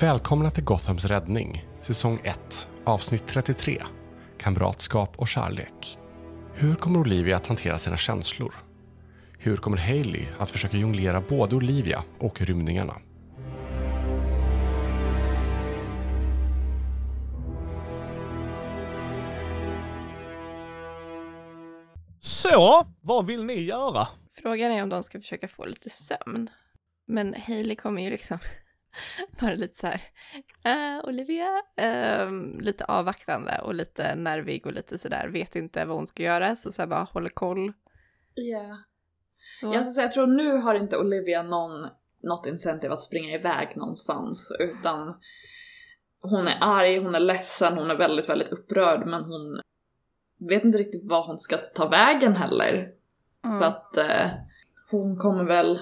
[0.00, 3.82] Välkomna till Gothams räddning, säsong 1, avsnitt 33.
[4.38, 5.98] Kamratskap och kärlek.
[6.54, 8.54] Hur kommer Olivia att hantera sina känslor?
[9.38, 12.94] Hur kommer Hailey att försöka jonglera både Olivia och rymningarna?
[22.20, 24.08] Så, vad vill ni göra?
[24.42, 26.50] Frågan är om de ska försöka få lite sömn.
[27.06, 28.38] Men Hailey kommer ju liksom
[29.40, 30.00] vara lite så här,
[30.66, 31.48] uh, Olivia,
[31.82, 36.56] uh, lite avvaktande och lite nervig och lite sådär, vet inte vad hon ska göra,
[36.56, 37.72] så så bara håller koll.
[38.34, 38.42] Ja.
[38.42, 38.76] Yeah.
[39.62, 41.88] Jag, säga, jag tror nu har inte Olivia någon,
[42.22, 45.14] något incentiv att springa iväg någonstans, utan
[46.20, 49.60] hon är arg, hon är ledsen, hon är väldigt, väldigt upprörd, men hon
[50.48, 52.88] vet inte riktigt vad hon ska ta vägen heller.
[53.44, 53.58] Mm.
[53.58, 54.30] För att eh,
[54.90, 55.80] hon kommer väl...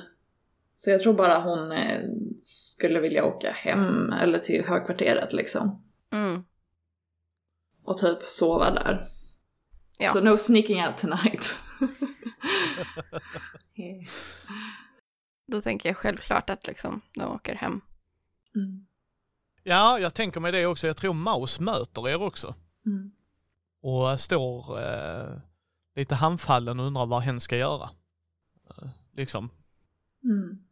[0.84, 2.00] Så jag tror bara hon eh,
[2.42, 5.84] skulle vilja åka hem eller till högkvarteret liksom.
[6.12, 6.44] Mm.
[7.84, 9.05] Och typ sova där.
[9.98, 10.12] Ja.
[10.12, 11.55] Så no sneaking out tonight.
[15.47, 17.80] Då tänker jag självklart att liksom de åker hem.
[18.55, 18.86] Mm.
[19.62, 20.86] Ja, jag tänker mig det också.
[20.86, 22.55] Jag tror Maus möter er också.
[22.86, 23.12] Mm
[23.83, 25.38] och står eh,
[25.97, 27.91] lite handfallen och undrar vad hen ska göra.
[28.70, 29.50] Eh, liksom.
[30.25, 30.64] Mm.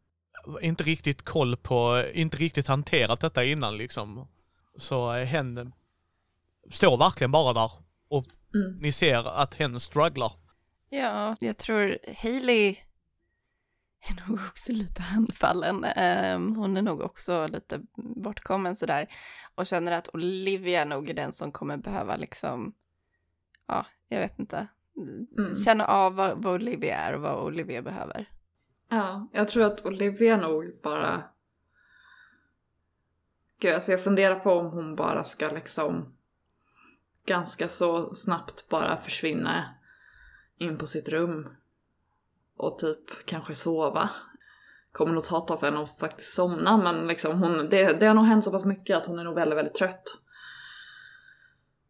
[0.63, 4.29] Inte riktigt koll på, inte riktigt hanterat detta innan liksom.
[4.77, 5.73] Så eh, hen
[6.71, 7.71] står verkligen bara där
[8.09, 8.25] och
[8.55, 8.79] mm.
[8.81, 10.33] ni ser att hen strugglar.
[10.89, 12.77] Ja, jag tror Hailey
[14.09, 15.85] är nog också lite handfallen.
[15.85, 19.07] Um, hon är nog också lite bortkommen sådär.
[19.55, 22.75] Och känner att Olivia nog är den som kommer behöva liksom
[23.71, 24.67] ja, jag vet inte,
[25.39, 25.55] mm.
[25.55, 28.29] känna av vad, vad Olivia är och vad Olivia behöver.
[28.91, 31.23] Ja, jag tror att Olivia nog bara...
[33.61, 36.15] Gud, alltså jag funderar på om hon bara ska liksom
[37.27, 39.75] ganska så snabbt bara försvinna
[40.59, 41.49] in på sitt rum
[42.57, 44.11] och typ kanske sova.
[44.93, 48.15] Kommer nog ta tag för henne att faktiskt somna men liksom hon, det, det har
[48.15, 50.09] nog hänt så pass mycket att hon är nog väldigt, väldigt trött.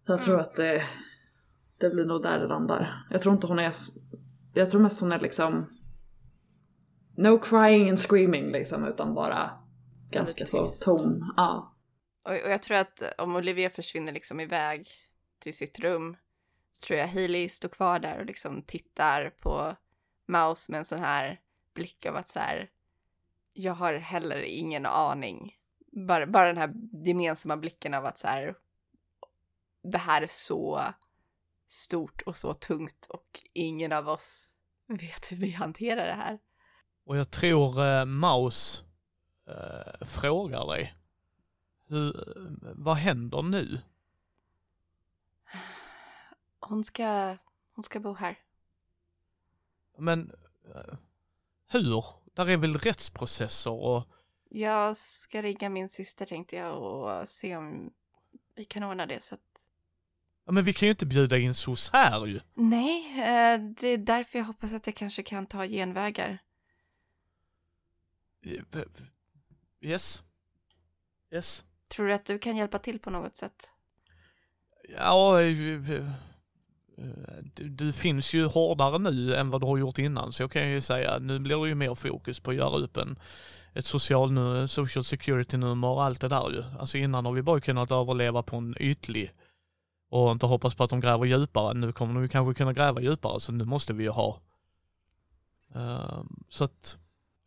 [0.07, 0.25] Så jag mm.
[0.25, 0.83] tror att det,
[1.79, 3.05] det blir nog där det landar.
[3.11, 3.73] Jag tror inte hon är...
[4.55, 5.67] Jag tror mest hon är liksom...
[7.21, 9.51] No crying and screaming liksom, utan bara
[10.11, 11.35] ganska så tom.
[11.37, 11.77] Ja.
[12.23, 14.89] Och, och jag tror att om Olivia försvinner liksom iväg
[15.39, 16.17] till sitt rum
[16.71, 19.77] så tror jag Hailey står kvar där och liksom tittar på
[20.27, 21.41] Mouse med en sån här
[21.75, 22.71] blick av att så här,
[23.53, 25.57] jag har heller ingen aning.
[25.93, 26.73] Bara, bara den här
[27.07, 28.55] gemensamma blicken av att så här,
[29.83, 30.83] det här är så
[31.67, 34.51] stort och så tungt och ingen av oss
[34.87, 36.39] vet hur vi hanterar det här.
[37.11, 38.85] Och jag tror eh, Maus
[39.47, 40.95] eh, frågar dig,
[41.87, 42.35] hur,
[42.75, 43.81] vad händer nu?
[46.61, 47.37] Hon ska,
[47.75, 48.39] hon ska bo här.
[49.99, 50.33] Men
[50.75, 50.95] eh,
[51.69, 52.05] hur?
[52.35, 54.03] Där är väl rättsprocesser och...
[54.49, 57.91] Jag ska ringa min syster tänkte jag och se om
[58.55, 59.71] vi kan ordna det så att
[60.45, 62.41] Ja, men vi kan ju inte bjuda in SOS här ju.
[62.55, 66.39] Nej, eh, det är därför jag hoppas att jag kanske kan ta genvägar.
[69.81, 70.23] Yes.
[71.33, 71.65] Yes.
[71.89, 73.73] Tror du att du kan hjälpa till på något sätt?
[74.97, 75.39] Ja,
[77.55, 80.71] du, du, finns ju hårdare nu än vad du har gjort innan, så jag kan
[80.71, 83.19] ju säga nu blir det ju mer fokus på att göra upp en,
[83.75, 86.63] ett social, social security-nummer och allt det där ju.
[86.79, 89.33] Alltså innan har vi bara kunnat överleva på en ytlig
[90.11, 91.75] och inte hoppas på att de gräver djupare.
[91.75, 94.41] Nu kommer de ju kanske kunna gräva djupare så nu måste vi ju ha.
[95.77, 96.99] Uh, så att,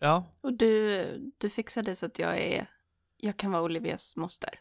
[0.03, 0.23] ja.
[0.41, 2.67] Och du, du fixade så att jag är,
[3.17, 4.59] jag kan vara Olivias moster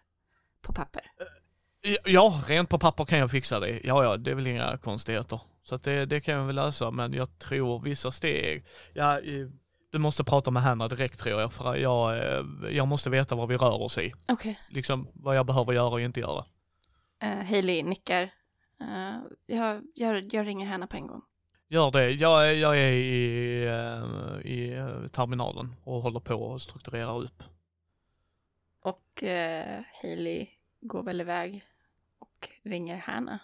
[0.63, 1.03] på papper?
[1.21, 3.81] Uh, ja, rent på papper kan jag fixa det.
[3.85, 5.41] Ja, ja, det är väl inga konstigheter.
[5.63, 9.21] Så att det, det kan jag väl lösa, men jag tror vissa steg, ja,
[9.93, 13.49] du måste prata med Hanna direkt tror jag, för jag, eh, jag måste veta vad
[13.49, 14.13] vi rör oss i.
[14.29, 14.33] Okej.
[14.33, 14.55] Okay.
[14.69, 16.45] Liksom vad jag behöver göra och inte göra.
[17.25, 18.23] Uh, Hailey nickar.
[18.81, 21.23] Uh, jag, jag, jag ringer henne på en gång.
[21.73, 22.11] Gör det.
[22.11, 27.43] Jag, jag är i, uh, i terminalen och håller på att strukturera upp.
[28.81, 30.49] Och uh, Hailey
[30.81, 31.65] går väl iväg
[32.19, 33.39] och ringer Hanna.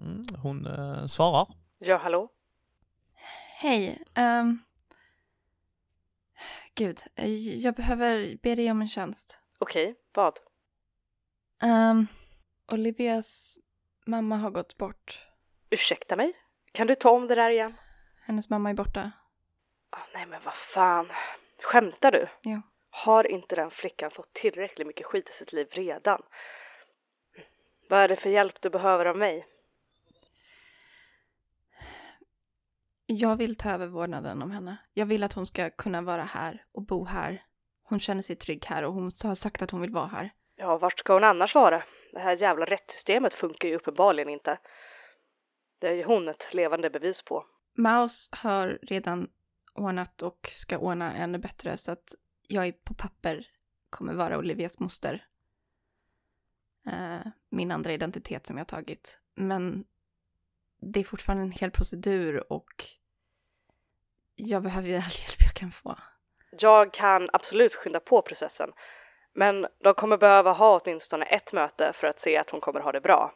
[0.00, 1.48] Mm, hon uh, svarar.
[1.78, 2.32] Ja, hallå?
[3.60, 4.04] Hej.
[4.16, 4.62] Um,
[6.74, 7.00] gud,
[7.62, 9.40] jag behöver be dig om en tjänst.
[9.58, 10.38] Okej, okay, vad?
[11.62, 12.06] Um,
[12.72, 13.58] Olivias
[14.06, 15.25] mamma har gått bort.
[15.76, 16.32] Ursäkta mig?
[16.72, 17.74] Kan du ta om det där igen?
[18.26, 19.12] Hennes mamma är borta.
[19.92, 21.08] Oh, nej men vad fan.
[21.62, 22.28] Skämtar du?
[22.42, 22.62] Ja.
[22.90, 26.22] Har inte den flickan fått tillräckligt mycket skit i sitt liv redan?
[27.88, 29.46] Vad är det för hjälp du behöver av mig?
[33.06, 34.76] Jag vill ta över vårdnaden om henne.
[34.94, 37.42] Jag vill att hon ska kunna vara här och bo här.
[37.82, 40.30] Hon känner sig trygg här och hon har sagt att hon vill vara här.
[40.56, 41.82] Ja, vart ska hon annars vara?
[42.12, 44.58] Det här jävla rättssystemet funkar ju uppenbarligen inte.
[45.78, 47.46] Det är hon ett levande bevis på.
[47.74, 49.30] Maus har redan
[49.74, 52.14] ordnat och ska ordna ännu bättre så att
[52.48, 53.46] jag är på papper
[53.90, 55.26] kommer vara Olivias moster.
[56.86, 59.20] Eh, min andra identitet som jag har tagit.
[59.34, 59.84] Men
[60.80, 62.84] det är fortfarande en hel procedur och
[64.34, 65.98] jag behöver ju all hjälp jag kan få.
[66.50, 68.72] Jag kan absolut skynda på processen,
[69.32, 72.92] men de kommer behöva ha åtminstone ett möte för att se att hon kommer ha
[72.92, 73.34] det bra.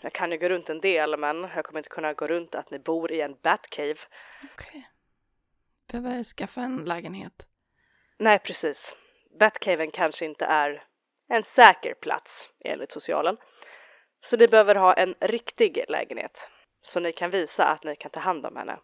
[0.00, 2.70] Jag kan ju gå runt en del, men jag kommer inte kunna gå runt att
[2.70, 3.98] ni bor i en Batcave.
[4.54, 4.90] Okej.
[5.92, 7.46] Behöver skaffa en lägenhet.
[8.18, 8.96] Nej, precis.
[9.38, 10.84] Batcaven kanske inte är
[11.28, 13.36] en säker plats enligt socialen.
[14.24, 16.48] Så ni behöver ha en riktig lägenhet
[16.82, 18.78] så ni kan visa att ni kan ta hand om henne.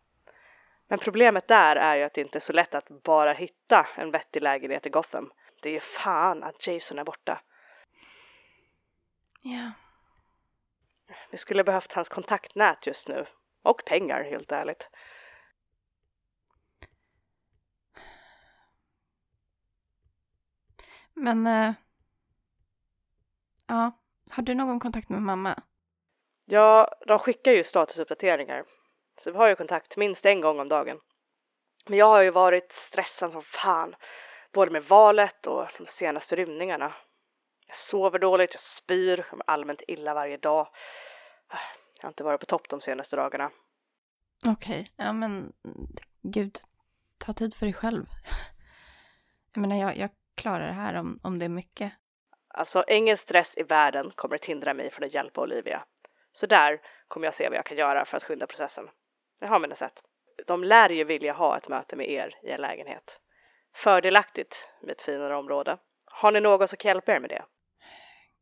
[0.89, 4.11] Men problemet där är ju att det inte är så lätt att bara hitta en
[4.11, 5.33] vettig lägenhet i Gotham.
[5.63, 7.41] Det är ju fan att Jason är borta.
[9.43, 9.73] Ja.
[11.31, 13.27] Vi skulle behövt hans kontaktnät just nu.
[13.63, 14.89] Och pengar, helt ärligt.
[21.15, 21.47] Men...
[21.47, 21.73] eh,
[23.67, 23.93] ja.
[24.31, 25.63] Har du någon kontakt med mamma?
[26.45, 28.65] Ja, de skickar ju statusuppdateringar.
[29.21, 31.01] Så vi har ju kontakt minst en gång om dagen.
[31.87, 33.97] Men jag har ju varit stressad som fan.
[34.53, 36.95] Både med valet och de senaste rymningarna.
[37.67, 40.69] Jag sover dåligt, jag spyr, jag mår allmänt illa varje dag.
[41.97, 43.51] Jag har inte varit på topp de senaste dagarna.
[44.47, 44.87] Okej.
[44.97, 45.53] Ja, men
[46.23, 46.59] gud.
[47.19, 48.07] Ta tid för dig själv.
[49.55, 51.93] Jag menar, jag, jag klarar det här om, om det är mycket.
[52.49, 55.85] Alltså, ingen stress i världen kommer att hindra mig från att hjälpa Olivia.
[56.33, 58.89] Så där kommer jag se vad jag kan göra för att skynda processen.
[59.41, 60.03] Jag har mina sätt.
[60.47, 63.21] De lär ju vilja ha ett möte med er i en lägenhet.
[63.75, 65.79] Fördelaktigt med ett finare område.
[66.05, 67.45] Har ni någon som kan hjälpa er med det?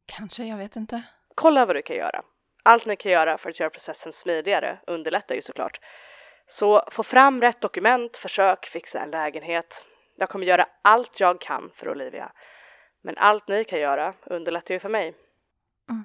[0.07, 1.03] Kanske, jag vet inte.
[1.35, 2.23] Kolla vad du kan göra.
[2.63, 5.81] Allt ni kan göra för att göra processen smidigare underlättar ju såklart.
[6.47, 9.85] Så få fram rätt dokument, försök fixa en lägenhet.
[10.17, 12.33] Jag kommer göra allt jag kan för Olivia.
[13.03, 15.15] Men allt ni kan göra underlättar ju för mig.
[15.91, 16.05] Mm.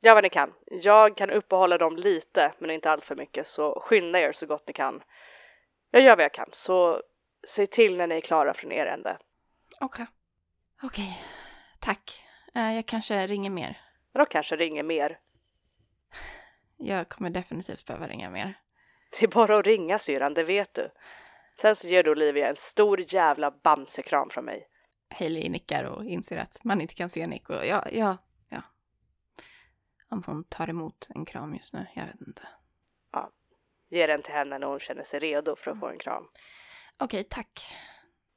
[0.00, 0.54] Gör vad ni kan.
[0.66, 4.66] Jag kan uppehålla dem lite, men inte allt för mycket, så skynda er så gott
[4.66, 5.02] ni kan.
[5.90, 7.02] Jag gör vad jag kan, så
[7.48, 9.18] säg till när ni är klara från er ände.
[9.80, 10.06] Okej.
[10.82, 11.22] Okej.
[11.80, 12.27] Tack.
[12.58, 13.80] Eh, jag kanske ringer mer.
[14.12, 15.18] De kanske ringer mer.
[16.76, 18.54] Jag kommer definitivt behöva ringa mer.
[19.10, 20.90] Det är bara att ringa syrran, det vet du.
[21.60, 24.68] Sen så ger du Olivia en stor jävla bamsekram från mig.
[25.10, 27.50] Hailey nickar och inser att man inte kan se Nick.
[27.50, 28.16] Och ja, ja,
[28.48, 28.62] ja.
[30.08, 32.42] Om hon tar emot en kram just nu, jag vet inte.
[33.90, 36.28] Ge den till henne när hon känner sig redo för att få en kram.
[36.96, 37.60] Okej, tack.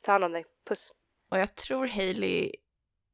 [0.02, 0.94] Ta hand om dig, puss.
[1.30, 2.52] Och jag tror Hailey,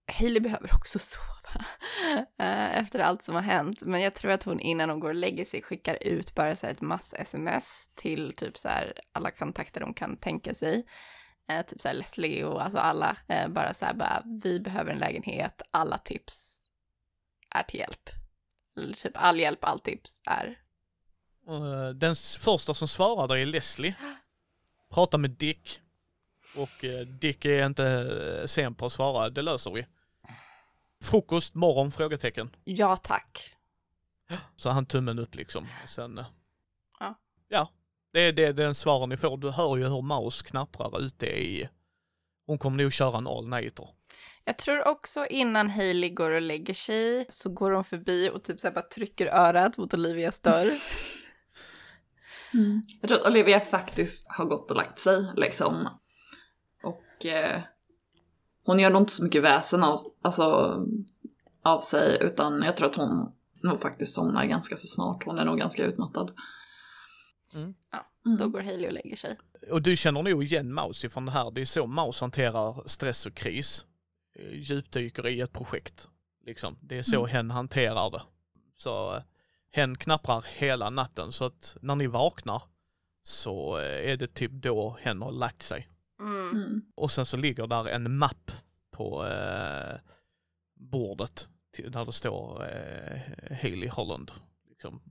[0.08, 1.66] Hailey behöver också sova
[2.40, 3.82] eh, efter allt som har hänt.
[3.82, 6.66] Men jag tror att hon innan hon går och lägger sig skickar ut bara så
[6.66, 10.86] här ett mass-sms till typ så här alla kontakter de kan tänka sig.
[11.50, 13.18] Eh, typ så här Leslie och alltså alla.
[13.28, 16.68] Eh, bara så här bara, vi behöver en lägenhet, alla tips
[17.56, 18.10] är till hjälp.
[18.78, 20.60] Eller typ all hjälp, all tips är.
[21.48, 23.96] Eh, den första som svarade är Leslie.
[24.94, 25.82] Prata med Dick.
[26.56, 29.86] Och eh, Dick är inte sen på att svara, det löser vi.
[31.04, 32.56] Frukost, morgon, frågetecken.
[32.64, 33.54] Ja tack.
[34.56, 35.68] Så han tummen upp liksom.
[35.86, 36.26] Sen, eh,
[37.00, 37.20] Ja.
[37.48, 37.72] Ja,
[38.14, 39.38] det är, det är den svaren ni får.
[39.38, 41.70] Du hör ju hur Maus knapprar ute i...
[42.46, 43.90] Hon kommer nog köra en all-nighter.
[44.44, 48.60] Jag tror också innan Hailey går och lägger sig så går hon förbi och typ
[48.60, 50.72] så bara trycker örat mot Olivias dörr.
[53.02, 55.90] Jag tror att Olivia faktiskt har gått och lagt sig liksom.
[56.84, 57.62] Och eh,
[58.68, 60.78] hon gör nog inte så mycket väsen av, alltså,
[61.64, 63.32] av sig utan jag tror att hon
[63.64, 65.24] nog faktiskt somnar ganska så snart.
[65.26, 66.32] Hon är nog ganska utmattad.
[67.92, 68.38] Ja, Mm.
[68.38, 69.38] då går Hailey och lägger sig.
[69.72, 71.52] Och du känner nog igen Maus ifrån det här.
[71.52, 73.86] Det är så Maus hanterar stress och kris.
[74.40, 76.08] Eh, Djupdyker i ett projekt.
[76.46, 76.78] Liksom.
[76.82, 77.30] Det är så Mm.
[77.30, 78.22] hen hanterar det.
[78.78, 79.22] Så eh,
[79.72, 82.62] hen knapprar hela natten så att när ni vaknar
[83.22, 85.88] så eh, är det typ då hen har lagt sig.
[86.20, 86.50] Mm.
[86.50, 86.82] Mm.
[86.96, 88.52] Och sen så ligger där en mapp
[88.92, 90.00] på eh,
[90.76, 93.22] bordet till, där det står eh,
[93.62, 94.32] Haley Holland.
[94.70, 95.02] Liksom.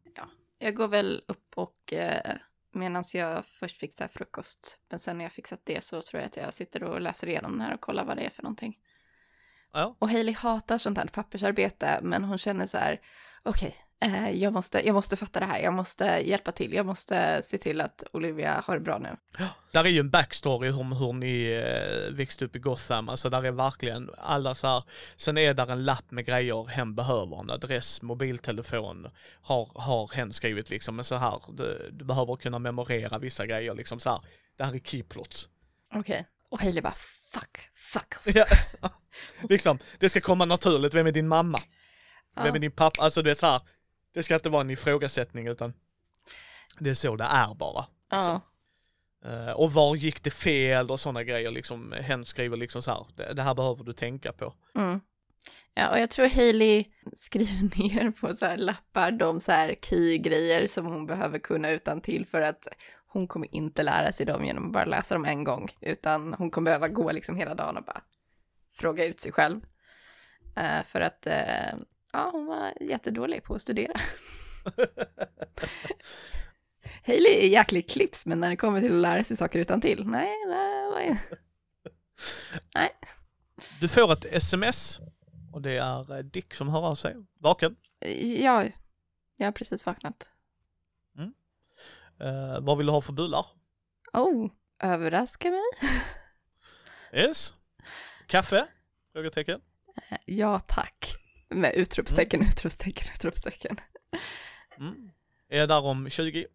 [0.59, 2.37] Jag går väl upp och eh,
[2.73, 4.79] medan jag först fixar frukost.
[4.89, 7.53] Men sen när jag fixat det så tror jag att jag sitter och läser igenom
[7.53, 8.79] den här och kollar vad det är för någonting.
[9.73, 9.97] Ja.
[9.99, 13.01] Och Hailey hatar sånt här pappersarbete, men hon känner så här,
[13.43, 17.43] okej, eh, jag, måste, jag måste fatta det här, jag måste hjälpa till, jag måste
[17.45, 19.17] se till att Olivia har det bra nu.
[19.73, 23.45] Där är ju en backstory om hur ni eh, växte upp i Gotham, alltså där
[23.45, 24.85] är verkligen alla så här,
[25.17, 29.07] sen är där en lapp med grejer hen behöver, en adress, mobiltelefon,
[29.43, 33.75] har, har hen skrivit liksom, men så här, du, du behöver kunna memorera vissa grejer
[33.75, 34.21] liksom så här,
[34.57, 35.49] det här är keyplots.
[35.95, 36.26] Okej.
[36.49, 36.95] Och Hailey bara,
[37.33, 38.15] fuck, fuck.
[38.35, 38.47] Ja.
[39.49, 41.59] liksom, det ska komma naturligt, vem är din mamma?
[42.37, 43.03] Vem är din pappa?
[43.03, 43.61] Alltså du vet så här,
[44.16, 45.73] det ska inte vara en ifrågasättning utan
[46.78, 47.87] det är så det är bara.
[48.11, 48.40] Ja.
[49.25, 51.92] Eh, och var gick det fel och sådana grejer liksom.
[51.92, 54.54] Hen skriver liksom så här, det, här behöver du tänka på.
[54.75, 55.00] Mm.
[55.75, 60.66] Ja, och jag tror Hailey skriver ner på så här lappar de så här key-grejer
[60.66, 62.68] som hon behöver kunna utan till för att
[63.06, 66.50] hon kommer inte lära sig dem genom att bara läsa dem en gång, utan hon
[66.50, 68.02] kommer behöva gå liksom hela dagen och bara
[68.75, 69.61] fråga ut sig själv.
[70.56, 71.75] Eh, för att, eh,
[72.13, 73.93] ja, hon var jättedålig på att studera.
[77.07, 80.07] Hailey är jäkligt clips, men när det kommer till att lära sig saker utan till,
[80.07, 80.31] nej,
[80.91, 81.01] var...
[82.75, 82.91] nej.
[83.81, 85.01] Du får ett sms
[85.53, 87.77] och det är eh, Dick som hör av sig, vaken.
[88.21, 88.65] Ja,
[89.37, 90.29] jag har precis vaknat.
[92.23, 93.47] Uh, vad vill du ha för bullar?
[94.13, 94.51] Oh,
[94.83, 95.61] överraska mig?
[97.13, 97.55] Yes.
[98.27, 98.67] Kaffe?
[99.13, 99.61] Frågetecken.
[100.25, 100.96] Ja, tack.
[101.50, 103.76] Med utropstecken, utropstecken, utropstecken.
[104.81, 104.95] Mm.
[105.49, 106.47] Är där om 20.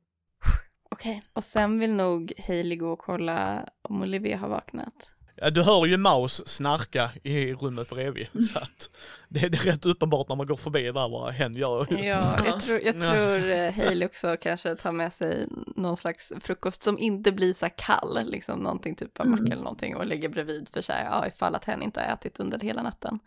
[0.92, 5.10] Okej, och sen vill nog Hailey gå och kolla om Olivia har vaknat.
[5.36, 8.28] Ja, du hör ju Maus snarka i rummet bredvid.
[8.54, 8.90] Så att
[9.30, 11.88] det, är rätt uppenbart när man går förbi där vad hen gör.
[12.04, 13.02] Ja, jag tror, jag Ja.
[13.14, 17.70] tror eh, Hailey också kanske tar med sig någon slags frukost som inte blir så
[17.76, 19.52] kall, liksom någonting typ av macka Mm.
[19.52, 22.60] eller någonting och lägger bredvid för sig, ja, ifall att hen inte har ätit under
[22.60, 23.20] hela natten.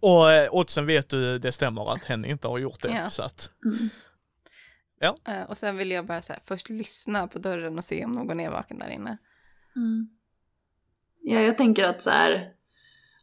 [0.00, 2.88] Och eh, oddsen vet du, det stämmer att hen inte har gjort det.
[2.88, 3.10] Ja.
[3.10, 3.88] Så att, Mm.
[5.26, 8.12] Eh, och sen vill jag bara så här, först lyssna på dörren och se om
[8.12, 9.18] någon är vaken där inne.
[9.76, 10.08] Mm.
[11.22, 12.52] Ja, jag tänker att så här,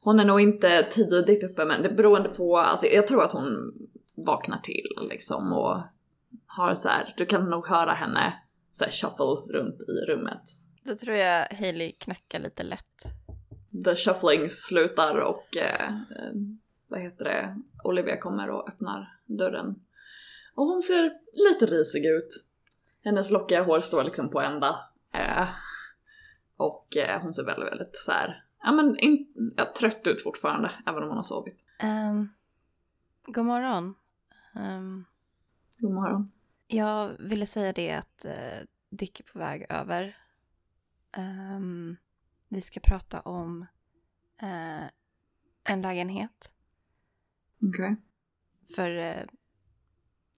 [0.02, 3.74] hon är nog inte tidigt uppe, men det beroende på, alltså jag tror att hon
[4.16, 5.82] vaknar till liksom och
[6.46, 8.34] har så här, du kan nog höra henne
[8.72, 10.42] så här shuffle runt i rummet.
[10.84, 13.06] Då tror jag Hailey knackar lite lätt.
[13.86, 16.34] The shuffling slutar och, eh, eh,
[16.88, 19.76] vad heter det, Olivia kommer och öppnar dörren.
[20.56, 22.46] Och hon ser lite risig ut.
[23.04, 24.76] Hennes lockiga hår står liksom på ända.
[25.14, 25.48] Eh,
[26.58, 30.72] och eh, hon ser väldigt, väldigt så här, ja men in, ja, trött ut fortfarande,
[30.86, 31.60] även om hon har sovit.
[31.84, 32.30] Um,
[33.26, 33.96] god morgon.
[34.56, 35.06] Ehm,
[35.78, 36.32] God morgon.
[36.68, 40.18] jag ville säga det att uh, Dick är på väg över.
[41.12, 41.98] Ehm,
[42.52, 43.66] vi ska prata om
[44.42, 44.84] eh,
[45.64, 46.52] en lägenhet.
[47.70, 47.96] Okej.
[48.76, 49.24] För eh,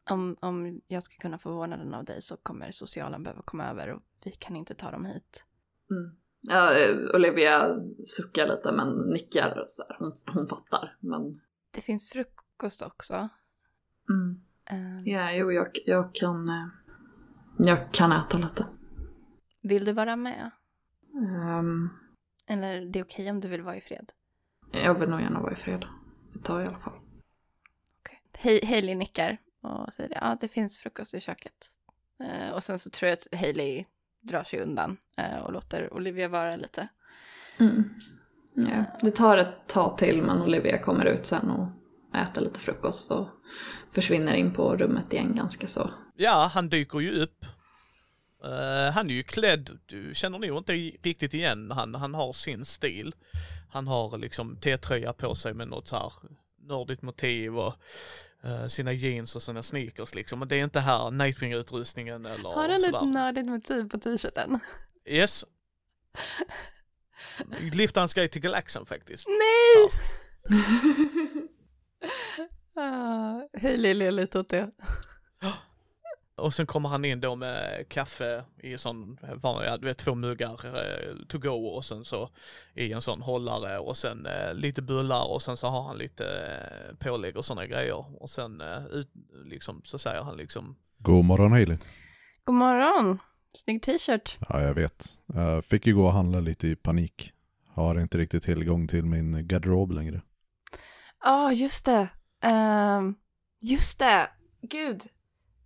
[0.10, 3.88] om, om jag ska kunna få vårdnaden av dig så kommer socialen behöva komma över
[3.89, 5.46] och vi kan inte ta dem hit.
[5.91, 6.12] Mm.
[6.41, 9.96] Ja, eh, Olivia suckar lite men nickar så här.
[10.00, 10.98] Hon, hon fattar.
[11.00, 11.41] Men...
[11.72, 13.29] Det finns frukost också.
[14.10, 14.38] Mm.
[14.65, 16.50] Ehm, Ja, jo, jag, jag kan...
[16.50, 16.67] eh,
[17.58, 18.65] Jag kan äta lite.
[19.62, 20.51] Vill du vara med?
[21.15, 21.89] Ehm,
[22.48, 24.12] Eller det är okej om du vill vara i fred?
[24.72, 25.86] jag vill nog gärna vara i fred.
[26.36, 26.94] Ett tag i alla fall.
[28.38, 31.70] Hej, Hailey nickar och säger ja det finns frukost i köket.
[32.20, 33.86] Eh, och sen så tror jag att Hailey
[34.22, 36.88] drar sig undan eh, och låter Olivia vara lite.
[37.60, 37.84] Mm.
[38.56, 41.68] Ja, det tar ett tag till men Olivia kommer ut sen och
[42.18, 43.28] äter lite frukost och
[43.92, 45.90] försvinner in på rummet igen ganska så.
[46.16, 47.46] Ja, han dyker ju upp.
[48.44, 52.66] Eh, han är ju klädd, du känner nog inte riktigt igen han, han har sin
[52.66, 53.16] stil.
[53.70, 56.14] Han har liksom T-tröja på sig med något så här
[56.68, 57.74] nördigt motiv och
[58.44, 60.40] eh, sina jeans och sina sneakers liksom.
[60.40, 64.60] Men det är inte här Nightwing-utrustningen eller Har den ett nördigt motiv på t-shirten?
[65.06, 65.46] Yes.
[67.74, 69.28] Liftans grej till Galaxen faktiskt.
[69.28, 69.90] Nej!
[72.86, 74.72] ah, Hailey ler lite åt det.
[76.36, 80.16] Och sen kommer han in då med kaffe i en sån, ja, du vet två
[80.16, 82.30] muggar eh, to go och sen så
[82.74, 86.25] i en sån hållare och sen eh, lite bullar och sen så har han lite
[86.25, 89.12] eh, pålägg och sådana grejer och sen eh, ut,
[89.46, 91.78] liksom så säger han liksom God morgon Hailey.
[92.46, 93.20] God morgon!
[93.54, 94.38] Snygg t-shirt.
[94.50, 95.18] Ja, jag vet.
[95.34, 97.32] Jag fick ju gå och handla lite i panik.
[97.68, 100.22] Har inte riktigt tillgång till min garderob längre.
[101.24, 102.08] Ja, just det.
[102.42, 103.16] Ehm,
[103.62, 104.30] just det.
[104.62, 105.02] Gud.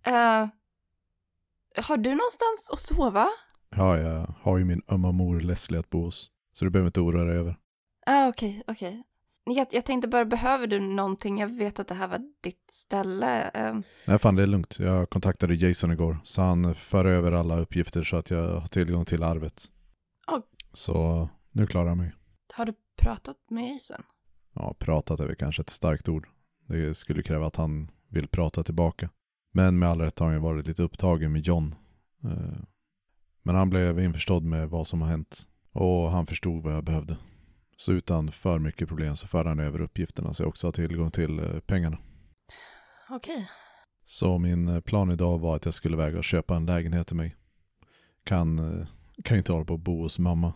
[0.08, 0.48] Uh,
[1.82, 3.28] har du någonstans att sova?
[3.70, 6.30] Ja, jag har ju min ömma mor Leslie att bo hos.
[6.52, 7.56] Så du behöver inte oroa dig över.
[8.06, 9.02] Ah, okej, okej.
[9.44, 11.38] Jag, jag tänkte bara, behöver du någonting?
[11.38, 13.42] Jag vet att det här var ditt ställe.
[13.42, 14.78] Ehm, Nej fan det är lugnt.
[14.78, 16.18] Jag kontaktade Jason igår.
[16.24, 19.64] Så han för över alla uppgifter så att jag har tillgång till arvet.
[20.26, 20.42] Ja.
[20.72, 22.12] Så nu klarar jag mig.
[22.52, 24.02] har du pratat med Jason?
[24.54, 26.28] Ja, pratat är väl kanske ett starkt ord.
[26.66, 29.10] Det skulle kräva att han vill prata tillbaka.
[29.52, 31.74] Men med all rätt har han ju varit lite upptagen med John.
[32.24, 32.58] Eh,
[33.42, 35.46] Men han blev införstådd med vad som har hänt.
[35.72, 37.16] Och han förstod vad jag behövde.
[37.76, 41.10] Så utan för mycket problem så förde han över uppgifterna så jag också har tillgång
[41.10, 41.98] till eh, pengarna.
[43.10, 43.48] Okej.
[44.04, 47.16] Så min eh, plan idag var att jag skulle väga och köpa en lägenhet till
[47.16, 47.36] mig.
[48.24, 48.86] Kan,
[49.24, 50.54] kan inte hålla på och bo hos mamma.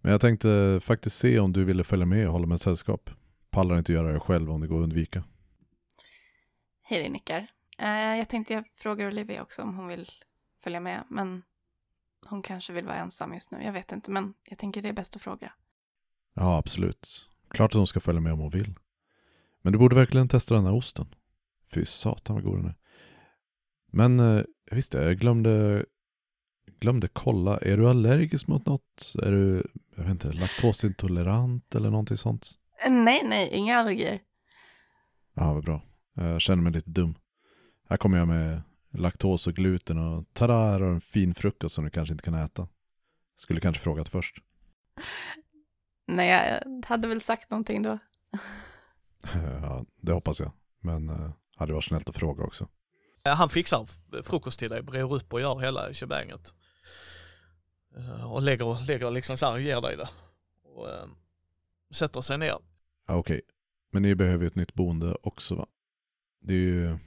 [0.00, 3.10] Men jag tänkte faktiskt se om du ville följa med och hålla med sällskap.
[3.50, 5.24] Pallar inte göra det själv om det går att undvika.
[6.82, 7.46] Hailey nickar.
[7.78, 10.10] Eh, jag tänkte jag frågar Olivia också om hon vill
[10.62, 11.42] följa med, men
[12.26, 13.62] hon kanske vill vara ensam just nu.
[13.62, 15.52] Jag vet inte, men jag tänker det är bäst att fråga.
[16.34, 17.28] Ja, absolut.
[17.50, 18.74] Klart att hon ska följa med om hon vill.
[19.62, 21.06] Men du borde verkligen testa den här osten.
[21.72, 22.74] Fy satan vad god den är.
[23.92, 25.84] Men eh, visst jag glömde,
[26.80, 27.58] glömde kolla.
[27.58, 29.14] Är du allergisk mot något?
[29.22, 29.66] Är du,
[29.96, 32.50] jag vet inte, laktosintolerant eller någonting sånt?
[32.84, 34.20] Eh, nej, nej, inga allergier.
[35.34, 35.82] Ja, vad bra.
[36.14, 37.14] Jag känner mig lite dum.
[37.88, 41.74] Här kommer jag med laktos och gluten och tada, här har du en fin frukost
[41.74, 42.68] som du kanske inte kan äta.
[43.36, 44.36] Skulle kanske frågat först.
[46.06, 46.28] Nej,
[46.64, 47.98] jag hade väl sagt någonting då.
[49.62, 50.52] Ja, det hoppas jag.
[50.80, 52.68] Men eh, hade varit snällt att fråga också.
[53.24, 53.86] Han fixar
[54.22, 56.54] frukost till dig, brer upp och gör hela shebanget.
[57.96, 60.08] Eh, Och lägger, lägger liksom så här, ger dig det.
[60.64, 61.06] Och eh,
[61.90, 62.54] sätter sig ner.
[63.06, 63.40] Ja, Okej,
[63.90, 65.66] men ni behöver ju ett nytt boende också va?
[66.40, 66.98] Det är ju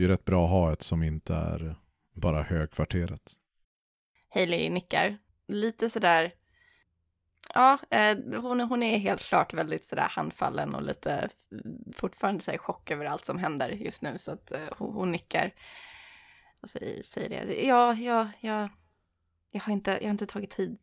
[0.00, 1.76] det är ju rätt bra att ha ett som inte är
[2.14, 3.34] bara högkvarteret.
[4.28, 5.18] Hailey nickar.
[5.48, 6.32] Lite sådär,
[7.54, 11.28] ja, eh, hon, hon är helt klart väldigt sådär handfallen och lite
[11.94, 15.12] fortfarande så i chock över allt som händer just nu, så att eh, hon, hon
[15.12, 15.54] nickar
[16.60, 17.66] och säger, säger det.
[17.66, 18.68] Ja, ja, ja,
[19.50, 20.78] jag har inte, jag har inte tagit tid,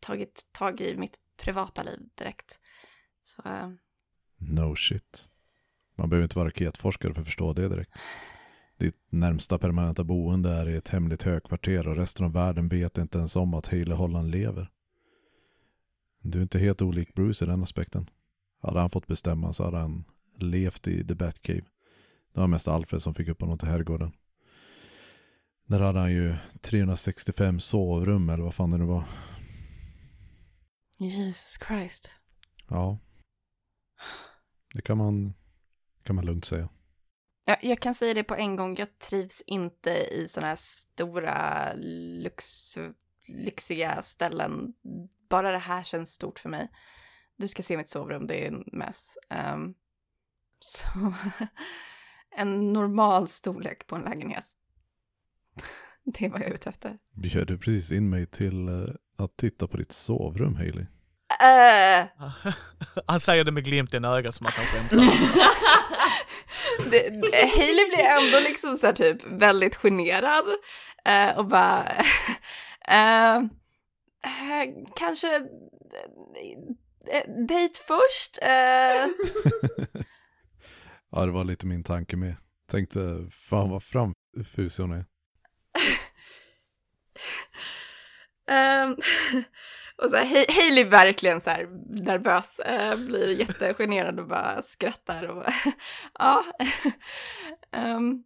[0.00, 2.58] tagit tag i mitt privata liv direkt.
[3.22, 3.70] Så, eh,
[4.36, 5.28] No shit.
[5.94, 7.90] Man behöver inte vara raketforskare för att förstå det direkt.
[8.80, 13.18] Ditt närmsta permanenta boende är i ett hemligt högkvarter och resten av världen vet inte
[13.18, 14.70] ens om att Haley Holland lever.
[16.22, 18.10] Du är inte helt olik Bruce i den aspekten.
[18.62, 20.04] Hade han fått bestämma så hade han
[20.36, 21.62] levt i The Batcave.
[22.32, 24.12] Det var mest Alfred som fick upp honom till herrgården.
[25.66, 29.04] Där hade han ju 365 sovrum eller vad fan det nu var.
[30.98, 32.10] Jesus Christ.
[32.68, 32.98] Ja.
[34.74, 35.34] Det kan man,
[36.02, 36.68] kan man lugnt säga.
[37.50, 41.72] Jag, jag kan säga det på en gång, jag trivs inte i sådana här stora
[42.22, 42.78] lux,
[43.26, 44.74] lyxiga ställen.
[45.28, 46.70] Bara det här känns stort för mig.
[47.36, 49.18] Du ska se mitt sovrum, det är en mess.
[49.54, 49.74] Um,
[50.58, 51.14] så
[52.36, 54.46] en normal storlek på en lägenhet.
[56.04, 56.98] Det är vad jag är ute efter.
[57.12, 60.86] Bjöd du precis in mig till eh, att titta på ditt sovrum, Hailey?
[61.40, 62.06] Äh,
[63.06, 64.96] Han säger det med glimten i ögat som att han skämtar.
[66.90, 70.44] det, det- Hailey blir ändå liksom så här typ väldigt generad
[71.04, 71.86] eh, och bara
[72.88, 73.40] eh,
[74.96, 75.40] kanske
[77.48, 78.38] dejt först.
[81.12, 82.36] Ja, det var lite min tanke med.
[82.70, 85.04] Tänkte, fan vad framfusig hon är.
[88.50, 88.96] ehm,
[90.02, 95.22] och så här, Hay- Hailey verkligen så här nervös, eh, blir jättegenerad och bara skrattar
[95.28, 95.44] och
[96.18, 96.44] ja.
[97.72, 98.24] Ehm,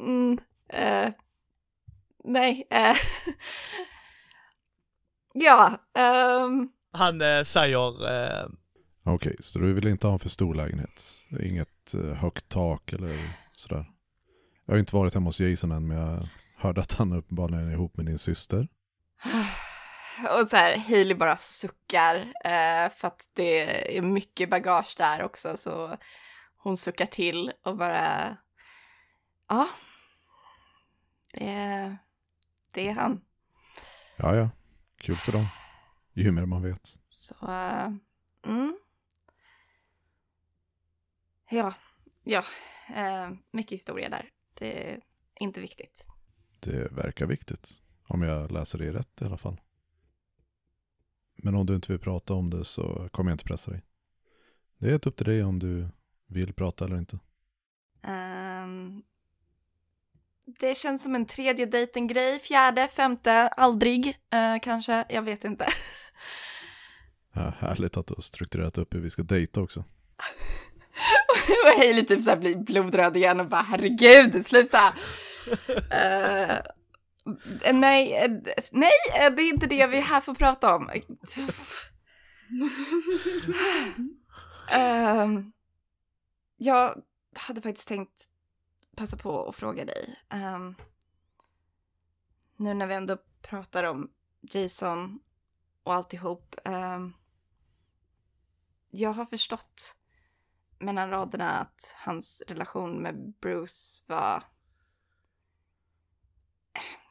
[0.00, 1.12] mm, eh,
[2.24, 2.66] nej.
[2.70, 2.96] eh,
[5.34, 5.78] ja.
[5.98, 8.48] ehm, Han eh, säger, eh,
[9.04, 11.04] Okej, så du vill inte ha en för stor lägenhet?
[11.40, 13.16] Inget eh, högt tak eller
[13.54, 13.86] sådär?
[14.66, 16.20] Jag har inte varit hemma hos Jason än, men jag
[16.56, 18.68] hörde att han uppenbarligen är ihop med din syster.
[20.22, 25.56] Och så här, Hailey bara suckar eh, för att det är mycket bagage där också
[25.56, 25.96] så
[26.56, 28.36] hon suckar till och bara
[29.48, 29.68] ja,
[31.32, 31.98] det är,
[32.70, 33.20] det är han.
[34.16, 34.50] Ja, ja,
[34.96, 35.46] kul för dem.
[36.12, 36.98] Ju mer man vet.
[37.04, 37.92] Så, eh,
[38.46, 38.78] mm.
[41.50, 41.74] Ja,
[42.24, 42.44] ja,
[42.94, 44.30] eh, mycket historia där.
[44.54, 45.00] Det är
[45.40, 46.06] inte viktigt.
[46.60, 47.82] Det verkar viktigt.
[48.06, 49.60] Om jag läser det rätt i alla fall.
[51.42, 53.82] Men om du inte vill prata om det så kommer jag inte pressa dig.
[54.78, 55.88] Det är helt upp till dig om du
[56.26, 57.18] vill prata eller inte.
[58.02, 59.02] Ehm,
[60.46, 65.66] det känns som en tredje dejten-grej, fjärde, femte, aldrig eh, kanske, jag vet inte.
[67.32, 69.80] Ja, härligt att du har strukturerat upp hur vi ska dejta också.
[71.64, 74.80] och Hailey typ såhär blir blodröd igen och bara herregud, sluta!
[75.90, 76.58] Eh,
[77.64, 78.30] Eh, nej, eh,
[78.72, 80.90] nej, eh, det är inte det vi är här för att prata om.
[84.76, 85.52] um,
[86.56, 87.02] jag
[87.34, 88.28] hade faktiskt tänkt
[88.96, 90.14] passa på att fråga dig.
[90.30, 90.74] Um,
[92.56, 94.10] nu när vi ändå pratar om
[94.40, 95.20] Jason
[95.82, 96.54] och alltihop.
[96.64, 97.14] Um,
[98.90, 99.96] jag har förstått
[100.78, 104.42] mellan raderna att hans relation med Bruce var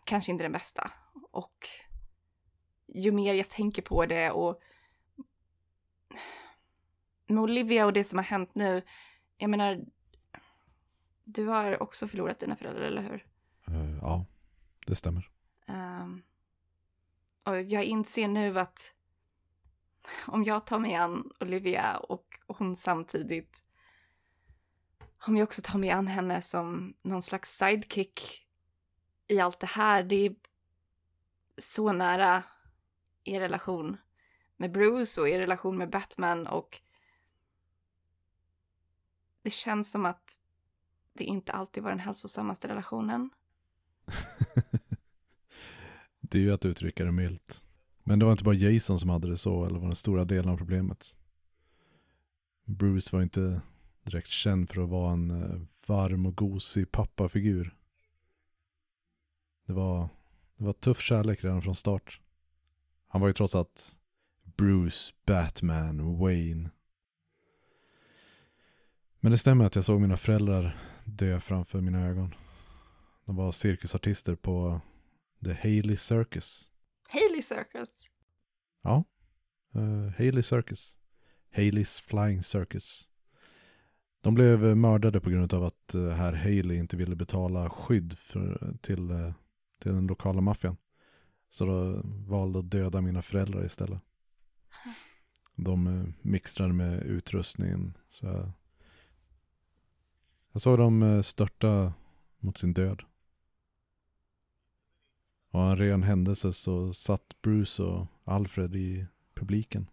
[0.08, 0.92] kanske inte den bästa.
[1.32, 1.68] Och
[2.88, 4.62] ju mer jag tänker på det och
[7.28, 8.82] med Olivia och det som har hänt nu,
[9.38, 9.86] jag menar,
[11.24, 13.26] du har också förlorat dina föräldrar, eller hur?
[13.68, 14.26] Eh, ja,
[14.86, 15.30] det stämmer.
[15.68, 16.24] Ehm,
[17.46, 18.94] och jag inser nu att
[20.26, 23.64] om jag tar mig an Olivia och hon samtidigt,
[25.28, 28.47] om jag också tar mig an henne som någon slags sidekick
[29.28, 30.36] i allt det här, det är
[31.58, 32.44] så nära
[33.24, 33.98] er relation
[34.58, 36.82] med Bruce och er relation med Batman och
[39.42, 40.40] det känns som att
[41.14, 43.30] det inte alltid var den hälsosammaste relationen.
[46.20, 47.64] det är ju att uttrycka det milt.
[48.04, 50.52] Men det var inte bara Jason som hade det så, eller var den stora delen
[50.52, 51.18] av problemet.
[52.66, 53.62] Bruce var inte
[54.04, 57.76] direkt känd för att vara en eh, varm och gosig pappafigur.
[59.68, 60.10] Det var,
[60.58, 62.20] det var tuff kärlek redan från start.
[63.08, 63.98] Han var ju trots allt
[64.44, 66.70] Bruce, Batman, Wayne.
[69.20, 72.36] Men det stämmer att jag såg mina föräldrar dö framför mina ögon.
[73.26, 74.82] De var cirkusartister på
[75.44, 76.70] The Haley Circus.
[77.10, 78.06] Haley Circus.
[78.82, 79.04] Ja,
[79.76, 80.98] uh, Haley Circus.
[81.56, 83.08] Haleys Flying Circus.
[84.22, 88.18] De blev eh, mördade på grund av att uh, herr Haley inte ville betala skydd
[88.18, 89.34] för, till, uh,
[89.80, 90.78] till den lokala maffian.
[91.50, 94.02] Så då valde att döda mina föräldrar istället.
[95.56, 97.98] De eh, mixtrade med utrustningen.
[98.10, 98.52] Så jag,
[100.52, 101.94] jag såg dem eh, störta
[102.40, 103.02] mot sin död.
[105.50, 109.90] Och av en ren händelse så satt Bruce och Alfred i publiken.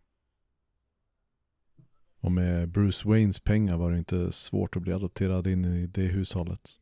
[2.20, 6.06] Och med Bruce Waynes pengar var det inte svårt att bli adopterad in i det
[6.06, 6.80] hushållet.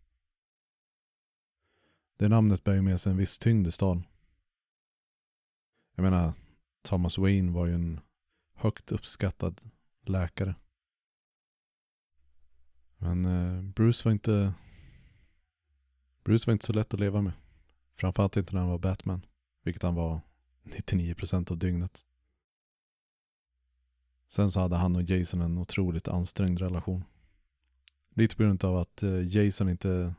[2.23, 4.07] Det namnet bär ju med sig en viss tyngd i stan.
[5.95, 6.33] Jag menar,
[6.83, 8.01] Thomas Wayne var ju en
[8.55, 9.61] högt uppskattad
[10.03, 10.55] läkare.
[12.97, 14.55] Men eh, Bruce var inte
[16.25, 17.33] Bruce var inte så lätt att leva med.
[17.95, 19.27] Framförallt inte när han var Batman.
[19.63, 20.21] Vilket han var
[20.63, 22.05] 99% av dygnet.
[24.29, 27.05] Sen så hade han och Jason en otroligt ansträngd relation.
[28.11, 30.15] Lite på grund av att eh, Jason inte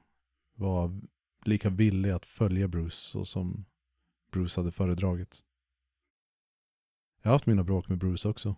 [0.53, 1.01] var
[1.47, 3.65] lika villig att följa Bruce så som
[4.31, 5.43] Bruce hade föredragit.
[7.21, 8.55] Jag har haft mina bråk med Bruce också.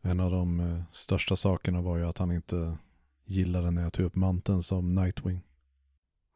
[0.00, 2.78] En av de eh, största sakerna var ju att han inte
[3.24, 5.40] gillade när jag tog upp manteln som Nightwing.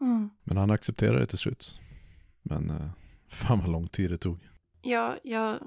[0.00, 0.30] Mm.
[0.44, 1.80] Men han accepterade det till slut.
[2.42, 2.90] Men eh,
[3.28, 4.48] fan vad lång tid det tog.
[4.82, 5.58] Ja, jag,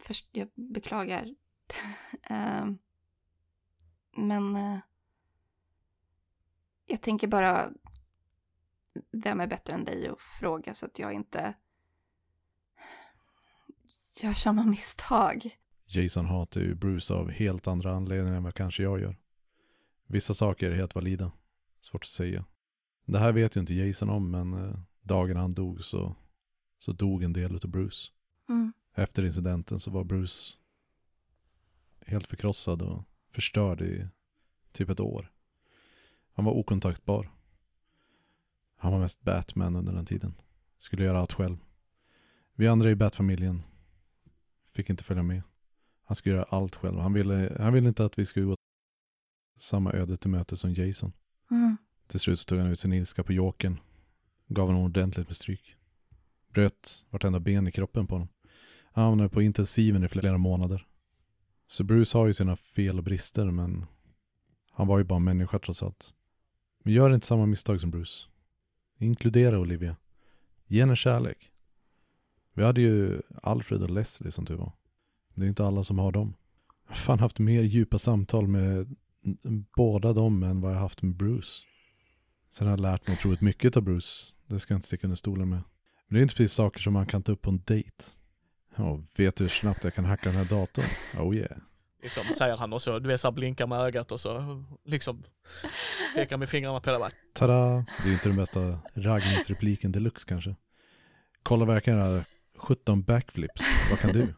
[0.00, 1.34] först, jag beklagar.
[2.22, 2.78] Ehm,
[4.16, 4.78] men eh,
[6.86, 7.72] jag tänker bara,
[9.10, 11.54] vem är bättre än dig att fråga så att jag inte
[14.22, 15.56] gör samma misstag.
[15.86, 19.16] Jason hatar ju Bruce av helt andra anledningar än vad kanske jag gör.
[20.06, 21.32] Vissa saker är helt valida.
[21.80, 22.44] Svårt att säga.
[23.04, 26.16] Det här vet ju inte Jason om, men eh, dagen han dog så,
[26.78, 28.10] så dog en del av Bruce.
[28.48, 28.72] Mm.
[28.94, 30.54] Efter incidenten så var Bruce
[32.06, 34.08] helt förkrossad och förstörd i
[34.72, 35.32] typ ett år.
[36.32, 37.30] Han var okontaktbar.
[38.84, 40.34] Han var mest Batman under den tiden.
[40.78, 41.56] Skulle göra allt själv.
[42.54, 43.62] Vi andra i Bat-familjen
[44.72, 45.42] fick inte följa med.
[46.04, 46.98] Han skulle göra allt själv.
[46.98, 48.56] Han ville, han ville inte att vi skulle gå
[49.58, 51.12] samma öde till möte som Jason.
[51.50, 51.76] Mm.
[52.06, 53.80] Till slut så tog han ut sin ilska på Jokern.
[54.46, 55.76] Gav honom ordentligt med stryk.
[56.48, 58.28] Bröt vartenda ben i kroppen på honom.
[58.92, 60.86] Han hamnade på intensiven i flera månader.
[61.66, 63.86] Så Bruce har ju sina fel och brister men
[64.70, 66.14] han var ju bara en människa trots allt.
[66.82, 68.33] Men gör inte samma misstag som Bruce.
[68.98, 69.96] Inkludera Olivia.
[70.66, 71.50] Ge henne kärlek.
[72.54, 74.72] Vi hade ju Alfred och Leslie som tur var.
[75.34, 76.34] Det är inte alla som har dem.
[76.86, 78.96] Jag har fan haft mer djupa samtal med
[79.76, 81.62] båda dem än vad jag haft med Bruce.
[82.50, 84.32] Sen har jag lärt mig otroligt mycket av Bruce.
[84.46, 85.62] Det ska jag inte sticka under stolen med.
[86.06, 88.04] Men det är inte precis saker som man kan ta upp på en dejt.
[88.76, 90.84] Ja, vet du hur snabbt jag kan hacka den här datorn?
[91.18, 91.56] Oh yeah.
[92.04, 95.24] Liksom säger han och så, du vet så här, blinkar med ögat och så liksom
[96.14, 97.10] pekar med fingrarna på det bara.
[97.32, 97.84] Tada!
[98.02, 100.56] Det är inte den bästa raggningsrepliken deluxe kanske.
[101.42, 102.24] Kolla kan göra
[102.56, 103.62] 17 backflips.
[103.90, 104.34] Vad kan du?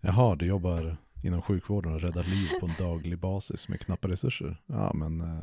[0.00, 4.62] Jaha, du jobbar inom sjukvården och räddar liv på en daglig basis med knappa resurser.
[4.66, 5.42] Ja, men eh,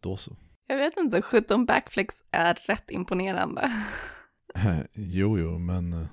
[0.00, 0.36] då så.
[0.66, 3.70] Jag vet inte, 17 backflicks är rätt imponerande.
[4.92, 6.06] jo, jo, men eh,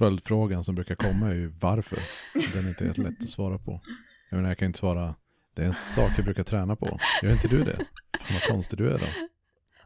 [0.00, 1.98] följdfrågan som brukar komma är ju varför.
[2.52, 3.80] Den är inte helt lätt att svara på.
[4.30, 5.14] Jag menar, jag kan ju inte svara,
[5.54, 6.98] det är en sak jag brukar träna på.
[7.22, 7.76] Gör inte du det?
[8.20, 9.06] Fan vad konstig du är då.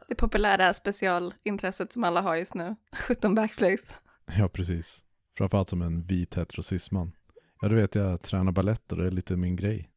[0.07, 2.75] Det populära specialintresset som alla har just nu.
[3.07, 3.95] 17 backflicks.
[4.37, 5.03] Ja, precis.
[5.37, 7.11] Framförallt som en vit heterosisman.
[7.61, 9.89] Ja, du vet, jag tränar balett och det är lite min grej.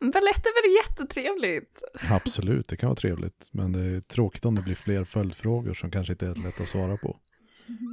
[0.00, 1.82] Balett är väl jättetrevligt?
[2.10, 3.48] Absolut, det kan vara trevligt.
[3.52, 6.68] Men det är tråkigt om det blir fler följdfrågor som kanske inte är lätt att
[6.68, 7.18] svara på.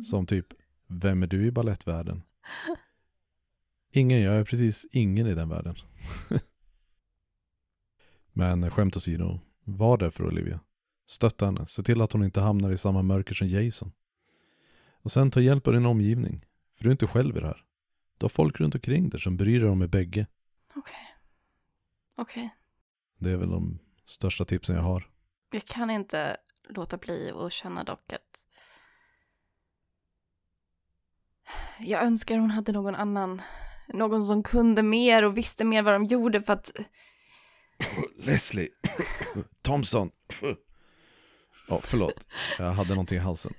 [0.04, 0.48] Som typ,
[0.88, 2.24] vem är du i ballettvärlden?
[3.92, 5.76] Ingen, jag är precis ingen i den världen.
[8.34, 10.60] Men skämt åsido, var det för Olivia.
[11.08, 13.92] Stötta henne, se till att hon inte hamnar i samma mörker som Jason.
[15.02, 17.66] Och sen ta hjälp av din omgivning, för du är inte själv i det här.
[18.18, 20.28] Du har folk runt omkring dig som bryr dig om er bägge.
[20.76, 21.16] Okej.
[22.16, 22.56] Okej.
[23.18, 25.10] Det är väl de största tipsen jag har.
[25.52, 26.38] Jag kan inte
[26.70, 28.29] låta bli att känna dock att
[31.80, 33.42] jag önskar hon hade någon annan,
[33.88, 36.72] någon som kunde mer och visste mer vad de gjorde för att
[38.18, 38.70] Leslie
[39.62, 40.12] Thompson.
[41.68, 42.28] Ja, förlåt.
[42.58, 43.54] Jag hade någonting i halsen.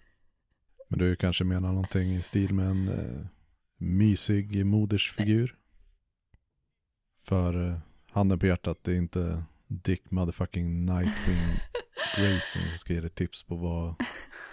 [0.88, 3.26] Men du kanske menar någonting i stil med en eh,
[3.78, 5.56] mysig modersfigur?
[7.24, 7.78] För eh,
[8.10, 11.60] handen på hjärtat, det är inte Dick motherfucking Nightwing
[12.16, 13.94] Grayson som ska ge dig tips på, vad,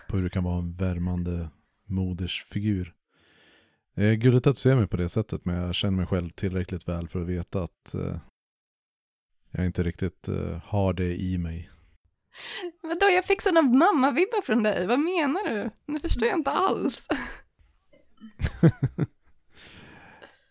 [0.08, 1.50] på hur du kan vara en värmande
[1.86, 2.93] modersfigur.
[3.98, 6.30] Det är gulligt att du ser mig på det sättet, men jag känner mig själv
[6.30, 8.18] tillräckligt väl för att veta att eh,
[9.52, 11.70] jag inte riktigt eh, har det i mig.
[12.82, 15.70] Vadå, jag fick sådana mamma-vibbar från dig, vad menar du?
[15.94, 17.08] Det förstår jag inte alls.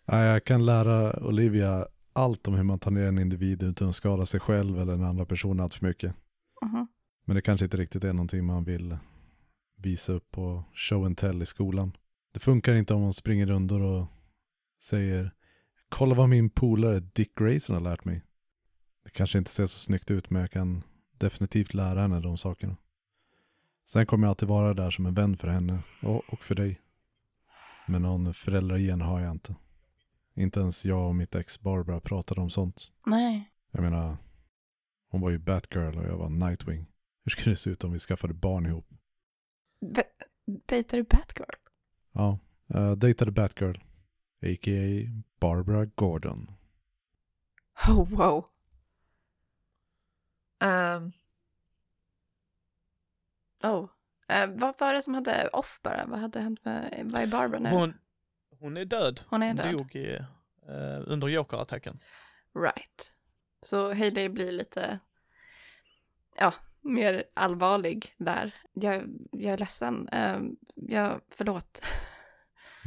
[0.08, 3.96] Ja, jag kan lära Olivia allt om hur man tar ner en individ utan att
[3.96, 6.14] skada sig själv eller den andra personen allt för mycket.
[6.62, 6.86] Mhm.
[7.24, 8.96] Men det kanske inte riktigt är någonting man vill
[9.76, 11.92] visa upp på show and tell i skolan.
[12.36, 14.06] Det funkar inte om man springer rundor och
[14.82, 15.34] säger
[15.88, 18.22] kolla vad min polare Dick Grayson har lärt mig.
[19.04, 22.76] Det kanske inte ser så snyggt ut men jag kan definitivt lära henne de sakerna.
[23.86, 26.80] Sen kommer jag alltid vara där som en vän för henne och, och för dig.
[27.86, 29.54] Men någon föräldragen har jag inte.
[30.34, 32.92] Inte ens jag och mitt ex Barbara pratade om sånt.
[33.06, 33.50] Nej.
[33.70, 34.16] Jag menar,
[35.08, 36.86] hon var ju Batgirl och jag var Nightwing.
[37.24, 38.88] Hur skulle det se ut om vi skaffade barn ihop?
[39.80, 40.26] Be-
[40.66, 41.65] dejtar du Batgirl?
[42.16, 43.76] Ja, jag dejtade Batgirl.
[44.42, 45.22] A.k.a.
[45.40, 46.50] Barbara Gordon.
[47.88, 48.46] Oh, wow.
[50.60, 51.12] Ehm,
[53.62, 53.88] Oh.
[54.28, 56.06] Eh, vad var det som hade off bara?
[56.06, 57.68] Vad hade hänt med, vad är Barbara nu?
[57.70, 57.94] Hon,
[58.60, 59.20] hon är död.
[59.28, 59.72] Hon är Hon död.
[59.72, 60.14] dog i,
[60.68, 61.98] eh, under Joker-attacken.
[62.54, 63.12] Right.
[63.60, 64.98] Så Hailey blir lite,
[66.38, 66.54] ja,
[66.86, 68.54] mer allvarlig där.
[68.72, 70.08] Jag, jag är ledsen.
[70.14, 71.82] Uh, jag, förlåt.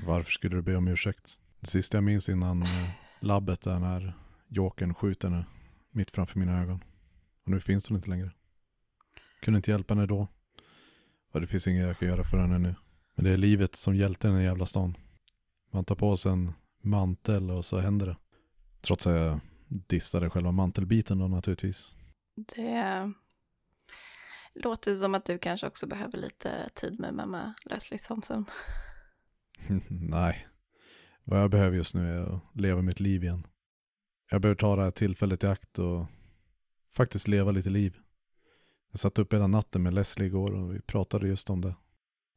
[0.05, 1.39] Varför skulle du be om ursäkt?
[1.59, 4.13] Det sista jag minns innan eh, labbet är när
[4.47, 5.45] Jokern skjuter henne
[5.91, 6.83] mitt framför mina ögon.
[7.43, 8.31] Och nu finns hon inte längre.
[9.41, 10.27] Kunde inte hjälpa henne då.
[11.31, 12.75] Och det finns inget jag kan göra för henne nu.
[13.15, 14.97] Men det är livet som hjälte den här jävla stan.
[15.71, 18.17] Man tar på sig en mantel och så händer det.
[18.81, 21.93] Trots att jag dissade själva mantelbiten då naturligtvis.
[22.35, 23.11] Det
[24.63, 28.45] låter som att du kanske också behöver lite tid med mamma Leslie Thompson.
[29.89, 30.47] Nej.
[31.23, 33.47] Vad jag behöver just nu är att leva mitt liv igen.
[34.31, 36.05] Jag behöver ta det här tillfället i akt och
[36.93, 37.97] faktiskt leva lite liv.
[38.91, 41.75] Jag satt upp hela natten med Leslie igår och vi pratade just om det.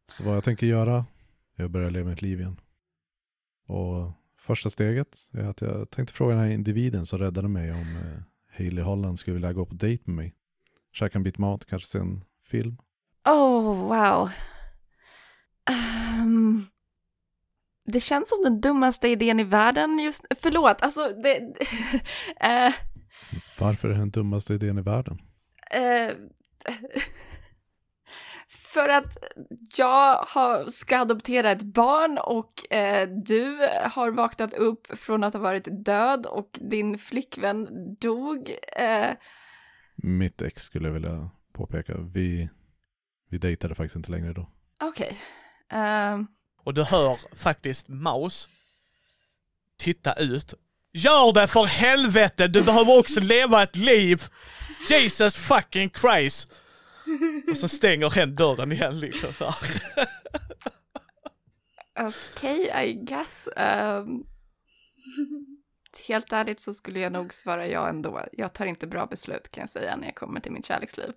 [0.09, 1.07] Så vad jag tänker göra
[1.57, 2.61] är att börja leva mitt liv igen.
[3.67, 7.97] Och första steget är att jag tänkte fråga den här individen som räddade mig om
[7.97, 8.23] eh,
[8.57, 10.35] Hailey Holland skulle vilja gå på dejt med mig.
[10.93, 12.77] Käka en bit mat, kanske se en film.
[13.25, 14.31] Oh, wow.
[15.71, 16.67] Ehm,
[17.85, 21.37] det känns som den dummaste idén i världen just Förlåt, alltså det...
[22.41, 22.75] eh,
[23.59, 25.19] Varför är det den dummaste idén i världen?
[25.73, 26.11] eh,
[28.49, 29.17] för att
[29.77, 35.41] jag har, ska adoptera ett barn och eh, du har vaknat upp från att ha
[35.41, 37.69] varit död och din flickvän
[38.01, 38.51] dog.
[38.77, 39.11] Eh,
[40.05, 41.95] Mitt ex skulle jag vilja påpeka.
[41.99, 42.49] Vi,
[43.29, 44.51] vi dejtade faktiskt inte längre då.
[44.81, 45.21] Okej.
[45.71, 46.27] Ehm,
[46.65, 48.49] Och du hör faktiskt Maus
[49.77, 50.55] titta ut.
[50.93, 52.49] Gör det för helvete!
[52.49, 54.23] Du behöver också leva ett liv!
[54.91, 56.61] Jesus fucking Christ!
[57.51, 59.55] Och så stänger hen dörren igen liksom så.
[62.01, 63.49] Okej, I guess.
[63.57, 64.25] Ehm,
[66.09, 68.25] helt ärligt så skulle jag nog svara ja ändå.
[68.33, 71.13] Jag tar inte bra beslut kan jag säga när jag kommer till mitt kärleksliv.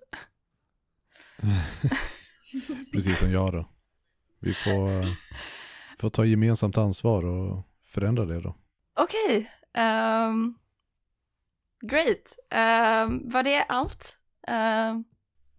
[2.92, 3.68] Precis som jag då.
[4.40, 5.08] Vi får, eh,
[5.98, 8.54] får ta gemensamt ansvar och förändra det då.
[8.94, 9.52] Okej.
[9.74, 10.54] ehm,
[11.82, 12.38] great.
[13.08, 14.16] Um, var det allt?
[14.48, 15.04] Ehm,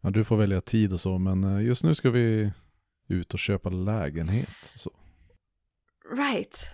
[0.01, 2.51] Ja, du får välja tid och så, men eh, just nu ska vi
[3.07, 4.49] ut och köpa lägenhet.
[4.75, 4.91] Så.
[6.17, 6.67] right.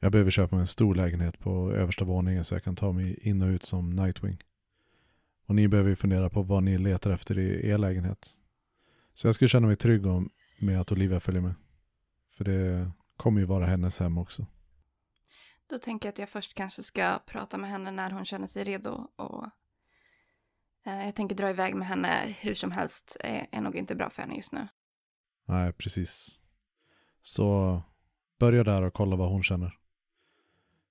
[0.00, 3.18] Jag behöver köpa mig en stor lägenhet på översta våningen så jag kan ta mig
[3.28, 4.42] in och ut som Nightwing.
[5.46, 8.30] Och ni behöver ju fundera på vad ni letar efter i er lägenhet.
[9.14, 11.54] Så jag skulle känna mig trygg om, med att Olivia följer med.
[12.30, 14.46] För det kommer ju vara hennes hem också.
[15.66, 18.64] Då tänker jag att jag först kanske ska prata med henne när hon känner sig
[18.64, 19.46] redo och
[20.86, 24.10] eh, jag tänker dra iväg med henne hur som helst är, är nog inte bra
[24.10, 24.68] för henne just nu.
[25.44, 26.40] Nej, precis.
[27.22, 27.82] Så
[28.38, 29.77] börja där och kolla vad hon känner.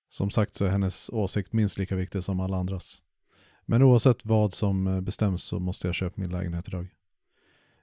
[0.10, 3.02] Som sagt så är hennes åsikt minst lika viktig som alla andras.
[3.66, 6.88] Men oavsett vad som eh, bestäms så måste jag köpa min lägenhet idag.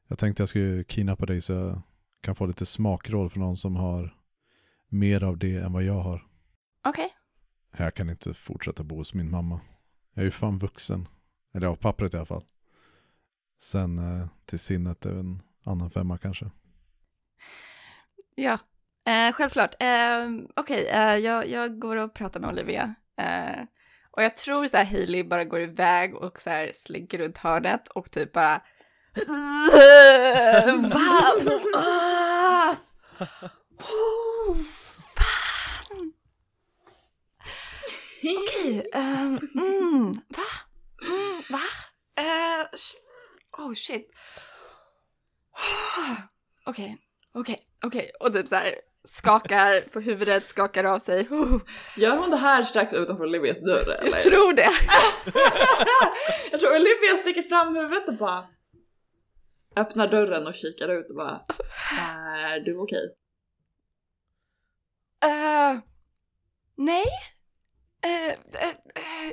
[0.07, 1.83] Jag tänkte jag skulle kidnappa dig så jag
[2.21, 4.17] kan få lite smakråd från någon som har
[4.89, 6.27] mer av det än vad jag har.
[6.85, 7.15] Okej.
[7.77, 9.61] Jag kan inte fortsätta bo hos min mamma.
[10.15, 11.09] Jag är ju fan vuxen.
[11.55, 12.45] Eller ja, pappret i alla fall.
[13.59, 16.51] Sen eh, till sinnet är en annan femma kanske.
[18.35, 18.59] Ja,
[19.07, 19.75] eh, självklart.
[19.83, 22.95] Eh, Okej, eh, jag, jag går och pratar med Olivia.
[23.21, 23.63] Eh,
[24.11, 27.89] och jag tror så här Hailey bara går iväg och så här slinker runt hörnet
[27.89, 28.61] och typ bara...
[30.83, 32.77] Va?
[33.79, 34.57] Oh,
[35.17, 36.13] fan!
[38.23, 40.49] Okej, ehm, mm, va?
[41.07, 41.61] Mm, va?
[42.21, 42.67] Uh,
[43.59, 44.11] oh shit.
[46.67, 46.99] Okej,
[47.35, 48.11] okej, okej.
[48.21, 51.29] Och typ så här skakar på huvudet, skakar av sig.
[51.31, 51.61] Oh,
[51.97, 54.11] Gör hon det här strax utanför Olivias dörr eller?
[54.13, 54.71] jag tror det.
[56.51, 58.49] Jag tror Olivia sticker fram huvudet och bara
[59.77, 61.41] öppnar dörren och kikar ut och bara
[62.39, 63.15] Är du okej?
[65.25, 65.79] Eh,
[66.77, 67.05] nej.
[68.05, 68.27] Eh,
[68.63, 69.33] eh, eh.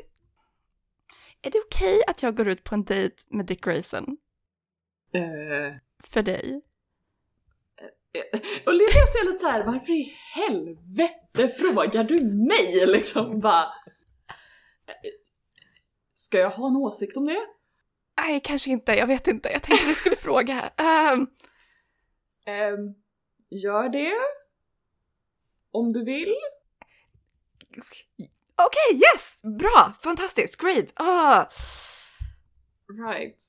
[1.42, 4.18] Är det okej att jag går ut på en dejt med Dick Grayson?
[6.04, 6.62] För dig?
[8.66, 13.40] Olivia ser lite så här, varför i helvete frågar du mig liksom?
[13.40, 15.12] Bara, eh,
[16.14, 17.42] Ska jag ha en åsikt om det?
[18.22, 18.92] Nej, kanske inte.
[18.92, 19.50] Jag vet inte.
[19.50, 20.72] Jag tänkte du skulle fråga.
[20.78, 21.28] Ehm,
[22.46, 22.80] Ehm,
[23.50, 24.14] gör det.
[25.72, 26.36] Om du vill.
[28.56, 29.40] Okej, yes!
[29.60, 29.94] Bra!
[30.04, 30.58] Fantastiskt!
[30.62, 30.86] Great!
[30.96, 31.46] Ah,
[33.08, 33.42] Right.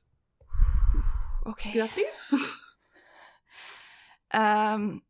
[1.46, 1.72] Okej.
[1.74, 2.30] Grattis.
[4.32, 5.00] Ehm,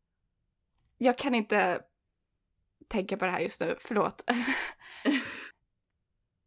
[0.97, 1.81] jag kan inte
[2.87, 4.23] tänka på det här just nu, förlåt.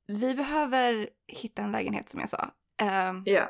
[0.07, 2.51] Vi behöver hitta en lägenhet som jag sa.
[2.77, 3.49] Ehm, Ja.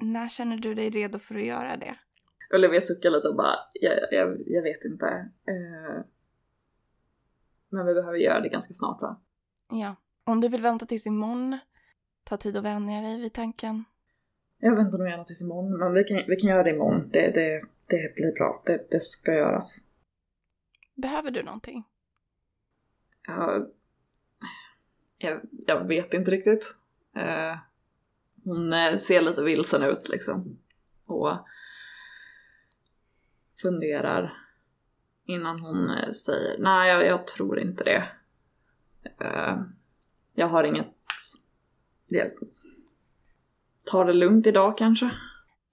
[0.00, 1.94] när känner du dig redo för att göra det?
[2.54, 5.06] Olivia suckar lite och bara, jag, jag, jag vet inte.
[5.48, 6.04] Eh,
[7.68, 9.20] men vi behöver göra det ganska snart va?
[9.70, 9.96] Ja.
[10.24, 11.58] Om du vill vänta tills imorgon,
[12.24, 13.84] ta tid att vänja dig vid tanken.
[14.58, 17.08] Jag väntar nog gärna tills imorgon, men vi kan, vi kan göra det imorgon.
[17.12, 18.62] Det, det, det blir bra.
[18.66, 19.80] Det, det ska göras.
[20.94, 21.84] Behöver du någonting?
[23.26, 23.66] Ja,
[25.18, 26.76] jag, jag vet inte riktigt.
[27.16, 27.58] Eh,
[28.44, 30.58] hon eh, ser lite vilsen ut liksom.
[31.06, 31.38] Och
[33.62, 34.32] funderar
[35.24, 38.04] innan hon eh, säger nej, jag, jag tror inte det.
[39.20, 39.62] Eh,
[40.34, 40.86] jag har inget...
[42.06, 42.30] Jag
[43.86, 45.10] tar det lugnt idag kanske.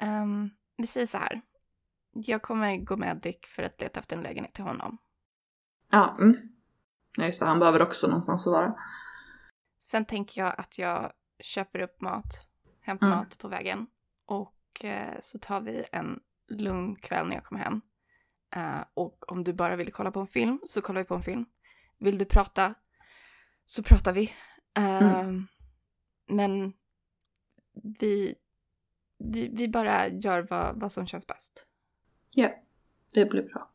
[0.02, 1.42] Um, vi säger så här.
[2.14, 4.98] Jag kommer gå med Dick för att leta efter en lägenhet till honom.
[5.90, 6.38] Ja, mm.
[7.18, 8.76] ja just det, han behöver också någonstans att vara.
[9.80, 12.48] Sen tänker jag att jag köper upp mat,
[12.82, 13.20] hämtar Mm.
[13.20, 13.88] mat på vägen
[14.26, 17.82] och eh, så tar vi en lugn kväll när jag kommer hem.
[18.56, 21.22] Eh, och om du bara vill kolla på en film så kollar vi på en
[21.22, 21.46] film.
[21.98, 22.74] Vill du prata
[23.66, 24.34] så pratar vi.
[24.78, 25.32] Eh,
[26.28, 26.74] Men
[28.00, 28.36] vi,
[29.18, 31.68] vi, vi bara gör vad, vad som känns bäst.
[32.34, 32.50] Ja,
[33.14, 33.70] det blir bra.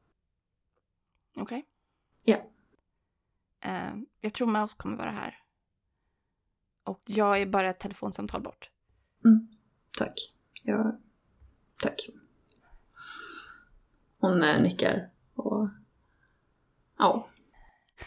[1.36, 1.66] Okej?
[2.24, 2.36] Ja.
[3.60, 5.38] Eh, jag tror Mouse kommer vara här.
[6.84, 8.70] Och jag är bara ett telefonsamtal bort.
[9.24, 9.48] Mm.
[9.98, 10.34] Tack.
[10.62, 10.98] Ja,
[11.82, 12.08] tack.
[14.18, 15.68] Hon eh, nickar och...
[16.98, 17.28] Ja.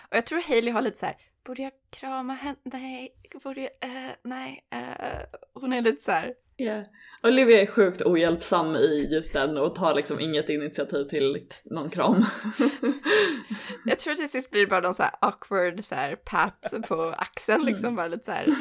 [0.09, 2.57] Och jag tror Hailey har lite så här, borde jag krama henne?
[2.63, 4.67] Nej, borde jag, eh, nej.
[4.69, 6.85] eh." hon är lite så här, Yeah.
[7.23, 12.15] Olivia är sjukt ohjälpsam i just den och tar liksom inget initiativ till någon kram.
[13.85, 17.03] jag tror till sist blir det bara någon så här awkward så här pat på
[17.17, 18.47] axeln liksom, bara lite så här,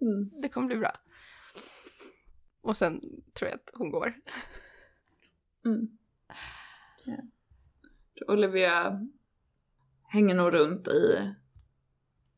[0.00, 0.30] Mm.
[0.42, 0.92] det kommer bli bra.
[2.62, 3.00] Och sen
[3.34, 4.14] tror jag att hon går.
[5.66, 5.88] Mm.
[7.04, 7.16] Ja.
[8.34, 9.00] Olivia
[10.08, 11.30] hänger nog runt i,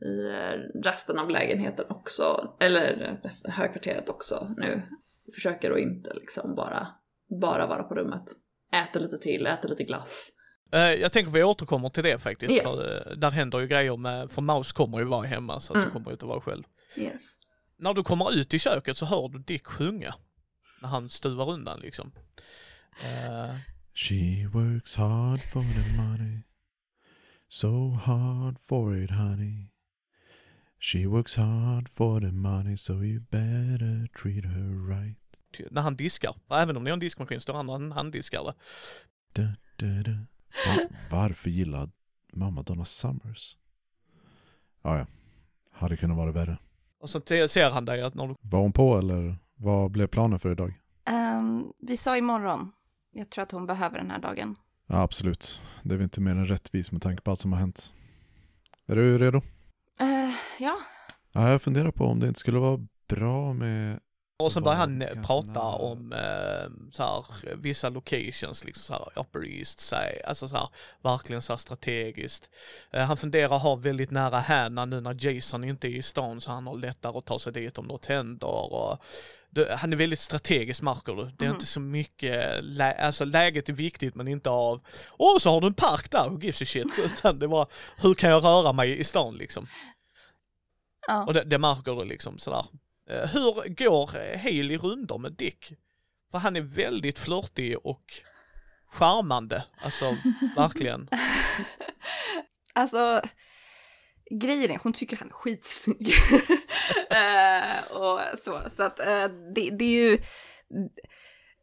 [0.02, 0.32] i
[0.84, 4.82] resten av lägenheten också, eller högkvarteret också nu.
[5.34, 6.88] Försöker att inte liksom bara,
[7.40, 8.24] bara vara på rummet.
[8.72, 10.28] Äter lite till, äter lite glass.
[10.72, 12.52] Eh, Jag tänker vi återkommer till det faktiskt.
[12.56, 12.62] Ja.
[12.62, 15.76] För, eh, där händer ju grejer med, för Maus kommer ju vara hemma så att
[15.76, 15.88] Mm.
[15.88, 16.62] du kommer ju inte vara själv.
[16.96, 17.22] Yes.
[17.78, 20.14] När du kommer ut i köket så hör du Dick sjunga.
[20.82, 22.12] När han stuvar undan liksom.
[23.04, 23.54] Eh,
[23.94, 26.42] She works hard for the money.
[27.48, 29.68] So hard for it, honey.
[30.80, 35.18] She works hard for the money, so you better treat her right.
[35.70, 38.54] när han diskar, även om ni har en diskmaskin står han och han handdiskar va?
[39.32, 39.42] Da,
[39.76, 40.12] da, da.
[40.66, 41.90] Va- varför gillar
[42.32, 43.56] mamma Donna Summers?
[44.82, 45.06] Ja, ja.
[45.70, 46.58] Hade kunnat vara värre.
[47.00, 50.38] Och så ser han dig att när du Var hon på eller vad blev planen
[50.40, 50.80] för idag?
[51.04, 52.72] Ehm, vi sa imorgon.
[53.12, 54.56] Jag tror att hon behöver den här dagen.
[54.86, 55.60] Ja, absolut.
[55.82, 57.92] Det är väl inte mer än rättvist med tanke på allt som har hänt.
[58.86, 59.42] Är du redo?
[60.58, 60.78] Ja,
[61.32, 62.78] Ja, jag funderar på om det inte skulle vara
[63.08, 64.00] bra med...
[64.42, 69.58] Och sen börjar han prata om eh, så här, vissa locations, liksom så här Upper
[69.58, 70.68] East Side, alltså så här,
[71.02, 72.50] verkligen så här strategiskt.
[72.92, 76.40] Eh, han funderar att ha väldigt nära Hanna nu när Jason inte är i stan
[76.40, 78.72] så han har lättare att ta sig dit om något händer.
[78.72, 78.98] Och
[79.50, 81.24] det, han är väldigt strategisk märker du.
[81.38, 81.54] Det är Mhm.
[81.56, 84.80] inte så mycket, lä alltså läget är viktigt men inte av,
[85.18, 86.98] åh så har du en park där, who gives a shit.
[87.04, 89.66] Utan det var, hur kan jag röra mig i stan liksom.
[91.08, 91.24] Ja.
[91.24, 92.64] Och det, det märker du liksom sådär.
[93.10, 95.72] Eh, Hur går eh, Haley rundor med Dick?
[96.30, 98.04] För han är väldigt flörtig och
[98.90, 100.16] charmande, alltså
[100.56, 101.08] verkligen.
[102.72, 103.22] Alltså,
[104.30, 106.14] grejen är, hon tycker han är skitsnygg.
[107.10, 110.18] Eh, och så, så att eh, det, det är ju...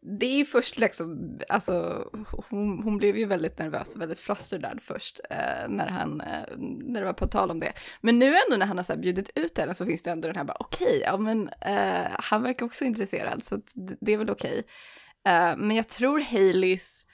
[0.07, 2.05] Det är ju först liksom, alltså
[2.49, 6.99] hon, hon blev ju väldigt nervös och väldigt frustrerad först eh, när han, eh, när
[6.99, 7.73] det var på tal om det.
[8.01, 10.27] Men nu ändå när han har så här bjudit ut henne så finns det ändå
[10.27, 14.17] den här bara okej, ja men eh, han verkar också intresserad så att det, är
[14.17, 14.63] väl okej.
[15.27, 17.05] Eh, men jag tror Haleys,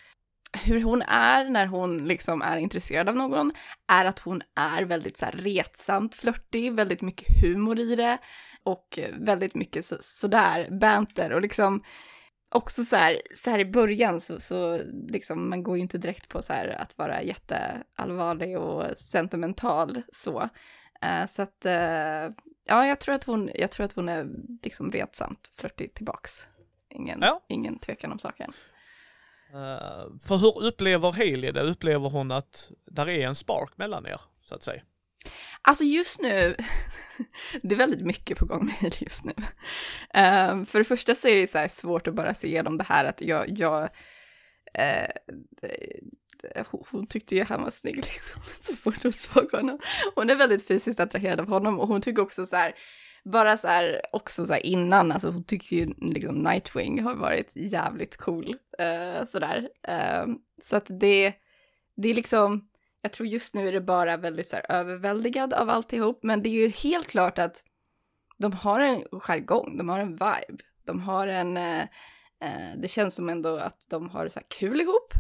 [0.64, 3.52] hur hon är när hon liksom är intresserad av någon,
[3.88, 8.18] är att hon är väldigt så här retsamt flörtig, väldigt mycket humor i det
[8.64, 11.84] och väldigt mycket så, sådär banter och liksom
[12.52, 16.28] också så här, så här i början så, så liksom man går ju inte direkt
[16.28, 20.50] på så här att vara jätteallvarlig och sentimental så.
[21.02, 22.30] Eh, så att eh,
[22.68, 24.28] ja, jag tror att hon, jag tror att hon är
[24.64, 26.46] liksom retsamt flörtig tillbaks.
[26.90, 27.42] Ingen, Ja.
[27.48, 28.54] ingen tvekan om saken.
[29.54, 31.62] Eh, för hur upplever Haley det?
[31.62, 34.82] Upplever hon att där är en spark mellan er, så att säga?
[35.62, 36.56] Alltså just nu,
[37.62, 39.34] det är väldigt mycket på gång med Hailey just nu.
[40.14, 42.84] Um, för det första så är det så här svårt att bara se igenom det
[42.84, 43.90] här att jag, jag
[44.74, 45.10] eh,
[46.92, 49.80] hon, tyckte ju han var snygg liksom, så fort hon såg honom.
[50.16, 52.76] Hon är väldigt fysiskt attraherad av honom och hon tycker också så här,
[53.24, 57.52] bara så här, också så här innan, alltså hon tycker ju liksom Nightwing har varit
[57.56, 59.70] jävligt cool, eh, sådär.
[59.88, 61.34] Ehm, så att det,
[61.96, 62.68] det är liksom,
[63.02, 66.50] jag tror just nu är det bara väldigt så här överväldigad av alltihop, men det
[66.50, 67.64] är ju helt klart att
[68.38, 71.82] de har en jargong, de har en vibe, de har en, eh,
[72.40, 75.14] eh, det känns som ändå att de har så här kul ihop,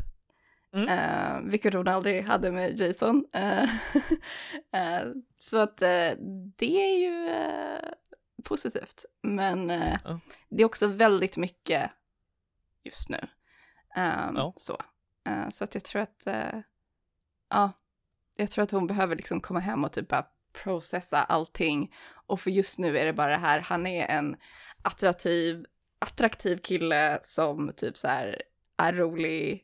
[0.74, 0.88] Mm.
[0.90, 3.26] eh, vilket hon aldrig hade med Jason.
[3.34, 3.64] Eh,
[4.74, 5.08] eh,
[5.38, 6.12] så att eh,
[6.58, 7.90] det är ju eh,
[8.44, 10.20] positivt, men Ja.
[10.50, 11.92] det är också väldigt mycket
[12.84, 13.28] just nu.
[13.96, 14.54] Ehm, Ja.
[14.58, 14.78] Så.
[15.52, 16.28] Så att jag tror att,
[17.52, 17.72] ja,
[18.36, 20.26] jag tror att hon behöver liksom komma hem och typ bara
[20.64, 21.94] processa allting.
[22.26, 24.36] Och för just nu är det bara det här, han är en
[24.82, 25.66] attraktiv,
[26.00, 28.42] attraktiv kille som typ så här
[28.78, 29.64] är rolig,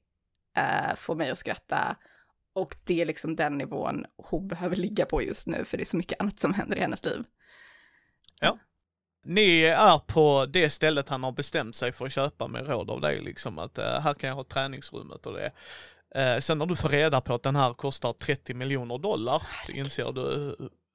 [0.57, 1.97] eh, får mig att skratta.
[2.53, 5.85] Och det är liksom den nivån hon behöver ligga på just nu, för det är
[5.85, 7.23] så mycket annat som händer i hennes liv.
[8.39, 8.57] Ja,
[9.23, 13.01] Ni är på det stället han har bestämt sig för att köpa med råd av
[13.01, 15.51] dig liksom att eh, här kan jag ha träningsrummet och det.
[16.15, 19.71] Eh, sen när du får reda på att den här kostar 30 miljoner dollar så
[19.71, 20.21] inser du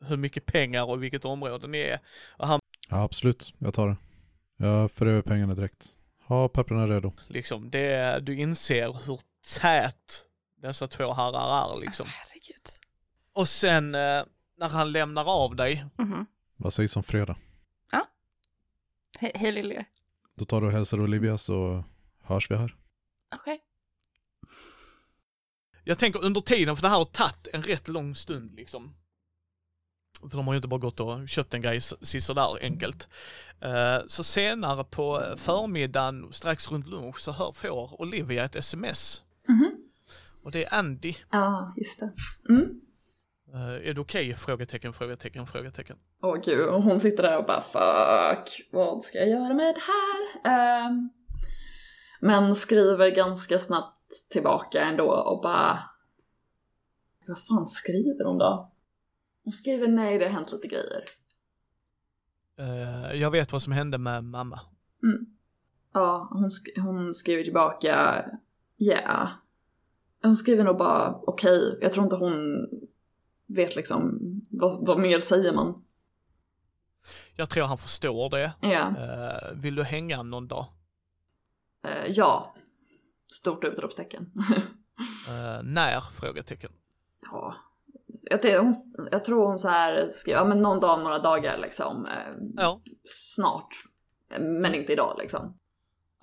[0.07, 1.99] hur- mycket pengar och vilket område ni är.
[2.37, 3.55] Och han Ja, absolut.
[3.59, 3.97] Jag tar det.
[4.57, 5.89] Jag för över pengarna direkt.
[6.27, 7.13] Ha papperna redo.
[7.29, 9.21] liksom, det, du inser hur
[9.61, 10.25] tät
[10.57, 12.07] dessa två herrar är liksom.
[12.11, 12.67] Herregud.
[13.33, 14.23] Och sen eh,
[14.59, 16.27] när han lämnar av dig, Mhm.
[16.57, 17.37] Vad sägs om fredag?
[19.19, 19.85] Hej, hej Liljer.
[20.35, 21.85] Då tar du och hälsar Olivia så
[22.23, 22.77] hörs vi här.
[23.35, 23.61] Okej.
[25.85, 28.95] Jag tänker under tiden, för det här har tagit en rätt lång stund liksom.
[30.21, 33.09] För de har ju inte bara gått och köpt en grej sådär enkelt.
[33.61, 39.23] Eh, Så senare på förmiddagen, strax runt lunch, så hör, får Olivia ett sms.
[39.49, 39.71] Mhm.
[40.45, 41.15] Och det är Andy.
[41.31, 42.13] Ja, just det.
[42.49, 42.81] Mm.
[43.55, 44.35] Eh, Är det okej?
[44.37, 45.97] Frågetecken, frågetecken, frågetecken.
[46.23, 49.81] Åh gud, och hon sitter där och bara fuck, vad ska jag göra med det
[49.81, 50.53] här?
[50.57, 51.11] Ehm,
[52.21, 55.79] men skriver ganska snabbt tillbaka ändå och bara...
[57.27, 58.73] Vad fan skriver hon då?
[59.45, 61.05] Hon skriver nej, det har hänt lite grejer.
[62.59, 64.61] Eh, Jag vet vad som hände med mamma.
[65.03, 65.27] Mm.
[65.93, 68.25] Ja, hon, sk- hon skriver tillbaka
[68.77, 68.95] ja.
[68.95, 69.29] Yeah.
[70.23, 71.79] Hon skriver nog bara okej.
[71.81, 72.67] Jag tror inte hon
[73.47, 74.19] vet liksom
[74.51, 75.85] vad, vad mer säger man.
[77.37, 78.53] Jag tror han förstår det.
[78.61, 78.89] Ja.
[78.89, 80.67] Eh, Vill du hänga någon dag?
[81.87, 82.55] Eh, ja.
[83.41, 84.33] Stort utropstecken.
[85.29, 86.01] Eh, när?
[86.01, 86.71] Frågetecken.
[87.31, 87.55] ja.
[88.23, 88.75] Jag, tror- hon,
[89.11, 92.07] jag tror hon så här skriver, ja men någon dag, några dagar liksom.
[92.07, 93.85] Eh, Ja, snart.
[94.41, 95.59] Men inte idag liksom.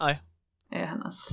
[0.01, 0.21] nej.
[0.71, 1.29] Är hennes.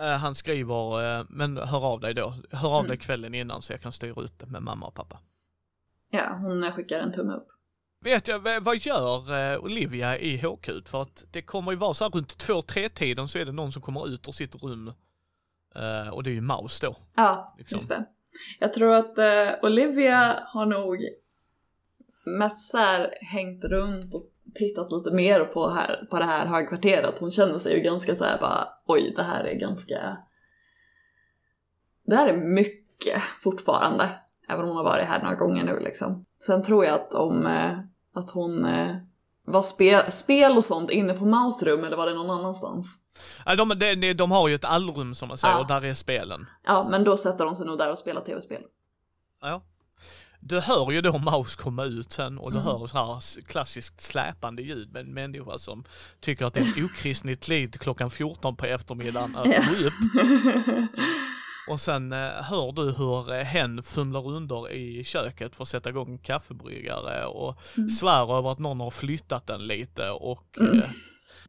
[0.00, 2.34] Eh, Han skriver, eh, men hör av dig då.
[2.50, 2.88] Hör av Mm.
[2.88, 5.18] dig kvällen innan så jag kan styra ut det med mamma och pappa.
[6.10, 7.48] Ja, hon skickar en tumme upp.
[8.04, 10.88] Vet jag, vad gör eh, Olivia i HQ?
[10.88, 13.52] För att det kommer ju vara så här runt två, tre tiden så är det
[13.52, 14.92] någon som kommer ut ur sitt rum.
[15.74, 16.96] Eh, och det är ju Maus då.
[17.16, 17.76] Ja, Liksom.
[17.76, 18.04] just det.
[18.58, 20.98] Jag tror att eh, Olivia har nog
[22.24, 27.18] mest så här hängt runt och tittat lite mer på, här, på det här högkvarteret.
[27.18, 30.16] Hon känner sig ju ganska så här bara oj, det här är ganska...
[32.06, 34.10] Det här är mycket fortfarande.
[34.48, 36.24] Även om hon har varit här några gånger nu liksom.
[36.38, 37.46] Sen tror jag att om
[38.14, 38.96] att hon eh,
[39.46, 42.86] var spel, spel och sånt inne på Maus rum eller var det någon annanstans?
[43.56, 45.60] De, de, de har ju ett allrum som man säger Ja.
[45.60, 46.46] och där är spelen.
[46.66, 48.62] Ja, men då sätter de sig nog där och spelar tv-spel.
[49.42, 49.62] Ja.
[50.42, 52.66] Du hör ju då Maus komma ut sen och du Mm.
[52.68, 55.84] hör så här klassiskt släpande ljud med en människa som
[56.20, 59.62] tycker att det är okristligt tid klockan 14 på eftermiddagen att Ja.
[59.70, 59.94] gå upp.
[61.68, 65.88] Och sen eh, hör du hur eh, hen fumlar under i köket för att sätta
[65.90, 67.90] igång en kaffebryggare och Mm.
[67.90, 70.78] svär över att någon har flyttat den lite och Mm.
[70.78, 70.90] eh,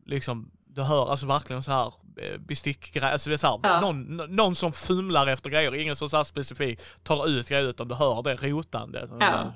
[0.05, 3.82] liksom du hör alltså verkligen så här eh, bestickgrejer, alltså det är så här, Ja.
[3.82, 7.88] någon, någon som fumlar efter grejer, ingen som så här specifikt tar ut grejer utan
[7.88, 9.07] du hör det rotande.
[9.20, 9.53] Ja.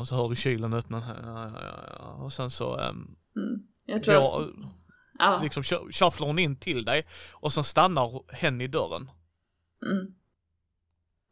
[0.00, 1.02] Och så hör du kylen öppna
[2.18, 3.62] och sen så um, Mm.
[3.86, 4.50] Jag tror går, att...
[5.20, 5.40] Ja.
[5.42, 9.10] liksom kö- shufflar hon in till dig och sen stannar hen i dörren.
[9.86, 10.14] Mm.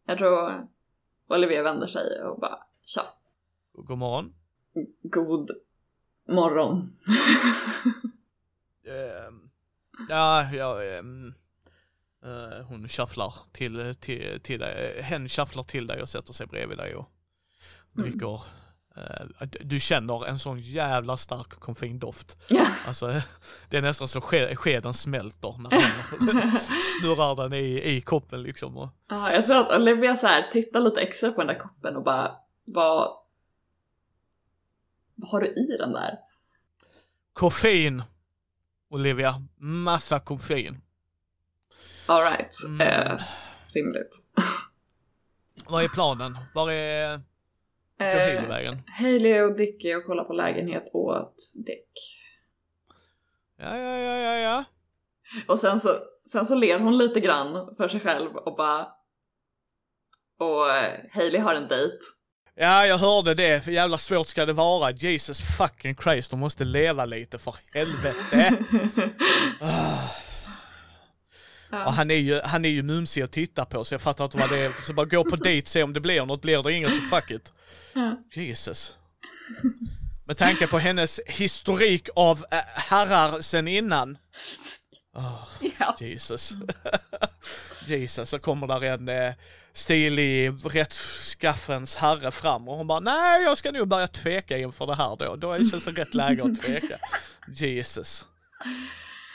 [0.07, 0.69] Jag tror
[1.29, 3.03] Olivia vänder sig och bara tja,
[3.73, 4.35] God morgon.
[5.03, 5.51] god
[6.29, 6.93] morgon.
[8.87, 9.51] Ehm,
[10.09, 11.33] ja, ja, ehm,
[12.25, 16.79] eh, hon shufflar till, till, till dig, hen shufflar till dig och sätter sig bredvid
[16.79, 17.11] dig och
[17.97, 18.11] Mm.
[18.11, 18.37] dricker.
[18.37, 18.43] d-
[19.61, 22.37] du känner en sån jävla stark koffeindoft.
[22.49, 22.67] Ja.
[22.87, 23.23] Alltså,
[23.69, 26.59] det är nästan så ske- skeden smälter när han
[27.01, 28.77] snurrar den i, i koppen liksom.
[28.77, 31.97] Och, Ja, jag tror att Olivia så här tittar lite extra på den där koppen
[31.97, 33.11] och bara vad,
[35.15, 36.19] vad har du i den där?
[37.33, 38.03] koffein,
[38.91, 39.43] Olivia.
[39.57, 40.81] Massa koffein.
[42.07, 42.81] Alright, Mm.
[42.81, 43.21] eh,
[43.75, 44.23] rimligt.
[45.69, 46.39] Vad är planen?
[46.55, 47.21] Var är
[47.99, 48.83] till Eh, Haleyvägen?
[48.87, 51.37] Hailey och Dicky och kollar på lägenhet åt
[51.67, 51.91] Dick.
[53.59, 54.65] Ja, ja, ja, ja, ja.
[55.49, 55.89] Och sen så,
[56.33, 58.89] sen så ler hon lite grann för sig själv och bara
[60.39, 61.97] och eh, Hailey har en dejt.
[62.55, 63.65] Ja, jag hörde det.
[63.65, 64.91] Hur jävla svårt ska det vara?
[64.91, 68.59] Jesus fucking Christ, de måste leva lite för helvete.
[69.61, 70.18] Ah.
[71.71, 74.37] Och han är ju, han är ju mumsig att titta på så jag fattar inte
[74.37, 74.73] vad det är.
[74.87, 76.43] Så bara gå på dejt, se om det blir något.
[76.43, 77.53] Blir det inget så fuck it.
[77.93, 78.17] Ja.
[78.33, 78.95] Jesus.
[80.25, 84.19] Med tanke på hennes historik av äh, herrar sen innan.
[85.15, 85.49] Oh,
[85.79, 85.97] Ja.
[86.01, 86.53] Jesus.
[87.87, 89.33] Jesus, så kommer där en eh,
[89.73, 94.95] stilig rättskaffens herre fram och hon bara nej jag ska nog börja tveka inför det
[94.95, 95.37] här då.
[95.37, 96.99] Då känns det rätt läge att tveka.
[97.55, 98.27] Jesus.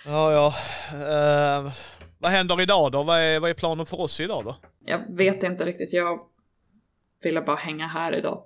[0.05, 0.55] Ja, ja.
[0.93, 1.71] Eh,
[2.23, 3.03] vad händer idag då?
[3.03, 4.55] Vad är, vad är planen för oss idag då?
[4.85, 6.19] Jag vet inte riktigt, jag
[7.23, 8.45] ville bara hänga här idag.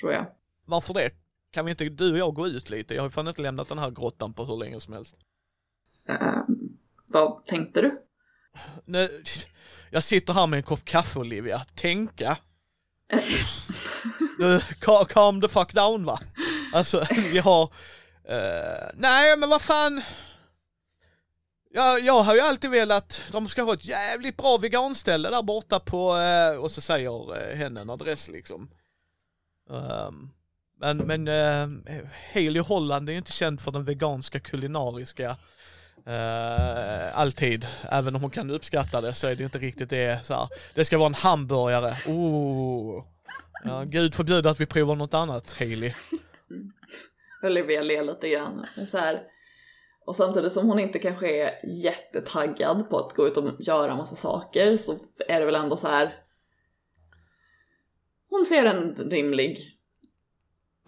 [0.00, 0.26] Tror jag.
[0.64, 1.10] Varför det?
[1.52, 2.94] Kan vi inte du och jag gå ut lite?
[2.94, 5.16] Jag har ju fan inte lämnat den här grottan på hur länge som helst.
[6.08, 6.78] Ehm,
[7.08, 8.02] vad tänkte du?
[8.84, 9.22] Nu,
[9.90, 11.64] jag sitter här med en kopp kaffe Olivia.
[11.74, 12.36] Tänka.
[14.40, 16.20] Uh, ca- calm the fuck down va.
[16.72, 17.62] Alltså vi har,
[18.24, 20.02] eh, nej men vad fan.
[21.72, 25.80] Jag, jag har ju alltid velat, de ska ha ett jävligt bra veganställe där borta
[25.80, 28.70] på, eh, och så säger eh, henne en adress liksom.
[29.68, 30.30] Um,
[30.80, 32.02] men men eh,
[32.34, 35.36] Haley Holland är ju inte känd för den veganska kulinariska
[36.06, 40.34] Eh, alltid, även om hon kan uppskatta det så är det inte riktigt det så
[40.34, 40.48] här.
[40.74, 43.04] Det ska vara en hamburgare, oh.
[43.64, 45.92] Ja, gud förbjude att vi provar något annat, Hailey.
[47.42, 48.66] Olivia ler lite grann.
[48.90, 49.22] Så här.
[50.10, 54.16] Och samtidigt som hon inte kanske är jättetaggad på att gå ut och göra massa
[54.16, 54.96] saker så
[55.28, 56.14] är det väl ändå så här.
[58.30, 59.58] Hon ser en rimlig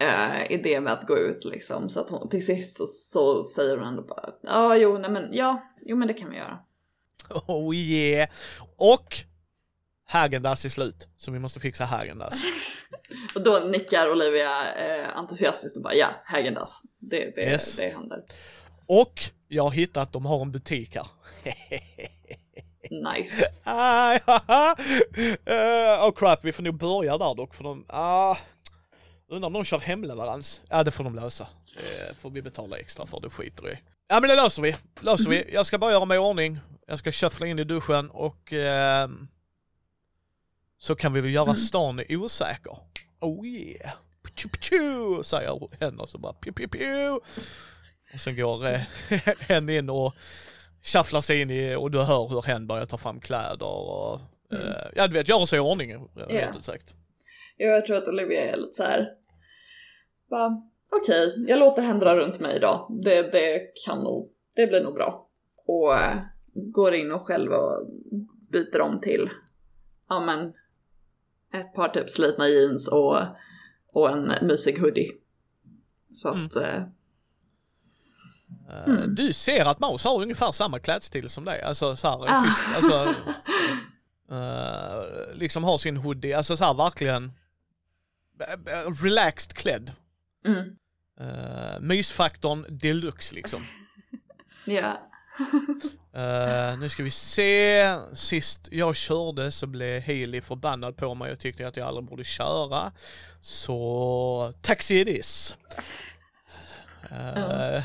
[0.01, 1.89] eh, idé med att gå ut liksom.
[1.89, 5.29] Så att hon, till sist så, så säger hon ändå bara ja, jo, nej men
[5.33, 6.59] ja, jo men det kan vi göra.
[7.49, 8.29] Oh yeah!
[8.77, 9.15] Och
[10.07, 12.43] Häagen-Dazs är slut, så vi måste fixa Häagen-Dazs.
[13.35, 16.83] Och då nickar Olivia eh, entusiastiskt och bara ja, Häagen-Dazs.
[16.99, 17.77] Det, det, Yes.
[17.77, 18.25] det händer.
[18.87, 21.07] Och jag har hittat, de har en butik här.
[22.91, 23.45] Nice.
[23.65, 24.77] Ah, ja,
[25.19, 28.37] uh, oh crap, vi får nog börja där dock för de, ah,
[29.29, 30.63] undrar om de kör hemleverans?
[30.69, 31.47] Ja det får de lösa.
[31.75, 33.79] Det får vi betala extra för, det skiter vi.
[34.09, 35.55] Ja men det löser vi, löser vi.
[35.55, 36.59] Jag ska bara göra mig i ordning.
[36.87, 39.29] Jag ska shuffla in i duschen och ehm,
[40.79, 42.79] så kan vi väl göra stan osäker.
[43.21, 43.93] Oh yeah.
[45.25, 47.19] Säger hen och så bara piu, piu, piu.
[48.15, 48.81] Och sen går eh,
[49.49, 50.15] hen in och
[50.83, 54.21] shufflar sig in i, och du hör hur hen börjar ta fram kläder och
[54.53, 56.95] eh, ja du vet, göra sig i ordning ut sagt.
[57.57, 59.09] Ja, jag tror att Olivia är lite så här.
[60.31, 63.01] Bara, okej, jag låter henne dra runt mig idag.
[63.05, 65.29] Det, det kan nog, det blir nog bra.
[65.67, 66.19] Och eh,
[66.53, 67.89] går in och själv och
[68.53, 69.31] byter om till,
[70.09, 70.53] ja men,
[71.61, 73.19] ett par typ slitna jeans och,
[73.93, 75.13] och en mysig hoodie.
[76.13, 76.83] Så att, eh,
[78.71, 82.43] Eh, Du ser att Maus har ungefär samma klädstil som dig, alltså så här, Ah.
[82.43, 83.15] schysst, alltså,
[84.31, 87.33] eh, liksom har sin hoodie, alltså så här verkligen
[88.67, 89.93] eh, relaxed klädd.
[90.47, 90.77] mm,
[91.21, 93.63] Uh, mysfaktorn deluxe liksom.
[94.65, 94.99] ja.
[96.15, 101.39] Eh, nu ska vi se, sist jag körde så blev Haley förbannad på mig och
[101.39, 102.93] tyckte att jag aldrig borde köra.
[103.41, 105.57] Så taxi it is.
[107.11, 107.83] Ja.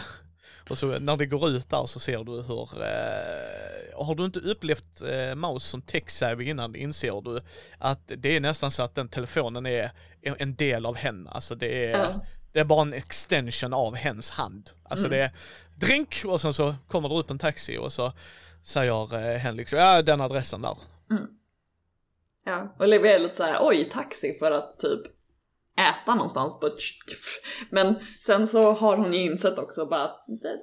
[0.70, 4.39] Och så när det går ut där så ser du hur, eh, har du inte
[4.39, 7.41] upplevt uh, Maus som tech-savvy innan inser du
[7.78, 9.91] att det är nästan så att den telefonen är
[10.22, 11.30] en del av henne.
[11.30, 12.26] Alltså det är, Ja.
[12.53, 14.70] det är bara en extension av hens hand.
[14.84, 15.18] Alltså Mm.
[15.20, 15.32] det är
[15.76, 18.13] drink och sen så kommer det upp en taxi och så
[18.63, 20.78] säger eh, hen liksom, ja den adressen där.
[22.45, 25.01] Ja, Olivia är lite så här, oj taxi för att typ
[25.78, 26.59] äta någonstans.
[26.59, 26.73] But...
[27.69, 30.07] Men sen så har hon ju insett också bara,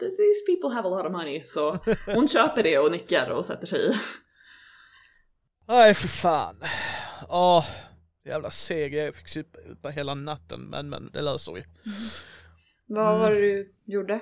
[0.00, 1.44] these people have a lot of money.
[1.44, 1.78] Så
[2.14, 3.94] hon köper det och nickar och sätter sig i.
[5.68, 6.62] Nej för fan.
[7.28, 7.64] Åh,
[8.24, 11.64] jävla seg jag fick supa hela natten men men det löser vi.
[12.86, 14.20] Vad var det du gjorde?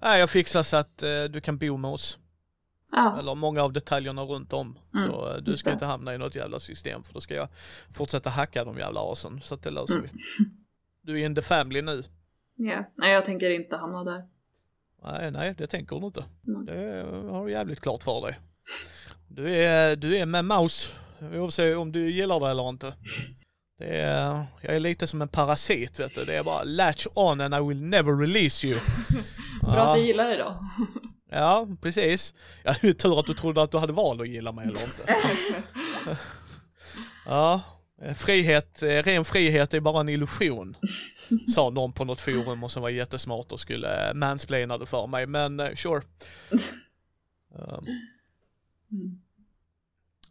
[0.00, 2.18] Nej jag fixar så att eh, du kan bo med oss.
[2.96, 4.78] Ja, Eller många av detaljerna runt om.
[4.94, 7.48] Mm, så eh, du ska inte hamna i något jävla system för då ska jag
[7.92, 9.40] fortsätta hacka de jävla asen.
[9.42, 10.06] Så att det löser Mm.
[10.12, 10.18] vi.
[11.02, 12.02] Du är in the family nu.
[12.56, 12.84] ja.
[12.96, 14.24] Nej jag tänker inte hamna där.
[15.04, 16.24] Nej, nej, det tänker du inte.
[16.48, 16.66] Mm.
[16.66, 18.38] Det har du jävligt klart för dig.
[19.28, 20.92] Du är, du är med Maus,
[21.34, 22.94] oavsett om du gillar det eller inte.
[23.78, 26.24] Det är, jag är lite som en parasit vet du.
[26.24, 28.78] Det är bara latch on and I will never release you.
[29.62, 30.58] Bra att Ja, du gillar det då.
[31.30, 32.34] Ja precis.
[32.62, 34.84] Ja, det är tur att du trodde att du hade val att gilla mig eller
[34.84, 35.16] inte.
[37.26, 37.62] Ja,
[38.02, 40.76] eh, frihet, eh, ren frihet är bara en illusion.
[41.54, 45.06] Sa någon på något forum och som var jättesmart och skulle eh, mansplaina det för
[45.06, 46.02] mig, men sure.
[47.54, 47.86] Um,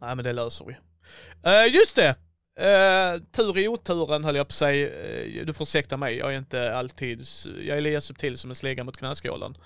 [0.00, 0.76] nej men det löser vi.
[1.50, 2.16] Eh, just det!
[2.60, 4.88] Uh, tur i oturen höll jag på säga.
[4.88, 7.26] Eh, du får ursäkta mig, jag är inte alltid,
[7.66, 9.56] jag är lika subtil som en slägga mot knäskålen.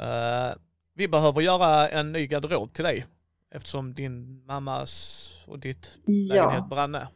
[0.00, 0.54] Uh,
[0.94, 3.06] vi behöver göra en ny garderob till dig.
[3.50, 7.06] Eftersom din mammas och ditt lägenhet Ja, brann ner.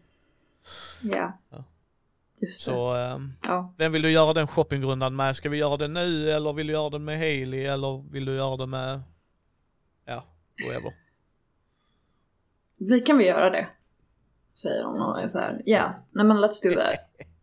[1.03, 1.32] ja.
[1.51, 1.64] Ja.
[2.41, 2.70] Just det.
[2.72, 3.74] Så ehm, Ja.
[3.78, 5.37] vem vill du göra den shoppingrundan med?
[5.37, 8.35] Ska vi göra den nu eller vill du göra den med Hailey eller vill du
[8.37, 9.01] göra den med,
[10.05, 10.24] ja,
[10.64, 10.93] whoever.
[12.78, 13.68] Vi kan väl göra det.
[14.55, 16.99] Säger hon och är så här, ja, nej men let's do that.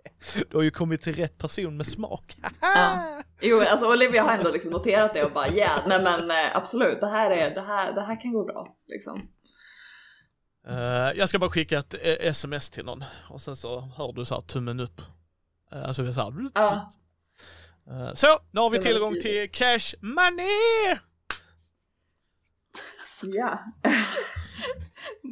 [0.49, 2.37] Du har ju kommit till rätt person med smak.
[2.61, 3.21] Ja.
[3.41, 7.01] Jo, alltså Olivia har ändå liksom noterat det och bara ja, nej men eh, absolut,
[7.01, 8.75] det här, är, det, här, det här kan gå bra.
[8.87, 9.21] Liksom.
[10.67, 14.25] Eh, jag ska bara skicka ett eh, sms till någon och sen så hör du
[14.25, 15.01] så här tummen upp.
[15.73, 16.33] Uh, alltså så här.
[16.53, 16.91] Ja.
[17.87, 20.97] Eh, så, nu har vi tillgång till cash money!
[23.23, 23.59] ja.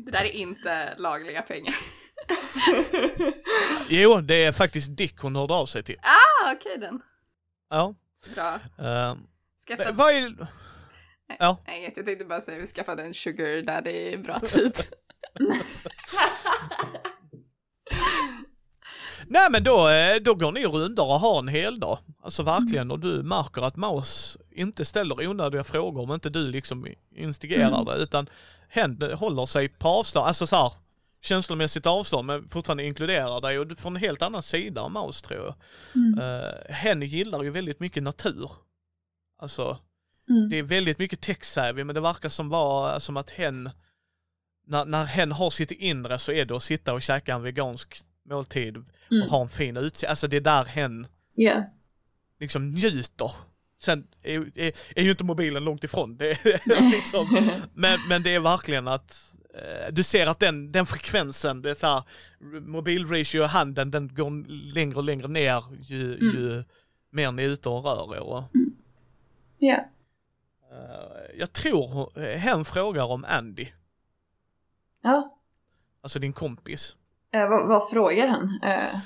[0.05, 1.75] Det där är inte lagliga pengar.
[3.89, 5.97] Jo, det är faktiskt Dick hon hörde av sig till.
[6.01, 7.01] Ah, okej den.
[7.69, 7.95] Ja.
[8.35, 8.53] Bra.
[8.53, 9.15] Uh,
[9.67, 9.91] Skaffa...
[9.91, 10.47] vad är...
[11.39, 11.57] Ja.
[11.67, 14.73] Nej, jag tänkte bara säga vi skaffade en sugar daddy bra tid.
[19.27, 21.97] Nej men då, eh, då går ni och rundar och har en hel dag.
[22.23, 26.87] Alltså verkligen, och du märker att Maus inte ställer onödiga frågor om inte du liksom
[27.15, 28.29] instigerar det, utan
[28.69, 30.71] hen håller sig på avstånd, alltså så här,
[31.21, 35.21] känslomässigt avstånd, men fortfarande inkluderar dig och du får en helt annan sida av Maus
[35.21, 35.55] tror jag.
[35.95, 36.19] Mm.
[36.19, 38.51] Uh, hen gillar ju väldigt mycket natur.
[39.41, 39.79] Alltså,
[40.29, 40.49] Mm.
[40.49, 43.69] det är väldigt mycket tech-savvy, men det verkar som, var, som att hen,
[44.67, 48.03] när, när hen har sitt inre så är det att sitta och käka en vegansk
[48.29, 49.29] måltid och Mm.
[49.29, 50.09] ha en fin utsikt.
[50.09, 51.63] Alltså det är där hen Ja.
[52.39, 53.31] liksom njuter.
[53.81, 56.17] Sen är, är, är ju inte mobilen långt ifrån.
[56.17, 56.45] Det
[56.95, 59.38] liksom, men, men det är verkligen att eh,
[59.91, 62.03] du ser att den, den frekvensen, det är så här,
[62.59, 66.63] mobilratio i handen, den går längre och längre ner ju, ju
[67.09, 68.23] mer ni är ute och rör er.
[68.23, 68.43] Och,
[69.57, 69.75] Ja.
[70.71, 73.67] eh, jag tror hen frågar om Andy,
[75.03, 75.37] Ja.
[76.01, 76.97] alltså din kompis.
[77.33, 78.59] Eh, vad, vad frågar han?
[78.63, 78.99] Eh,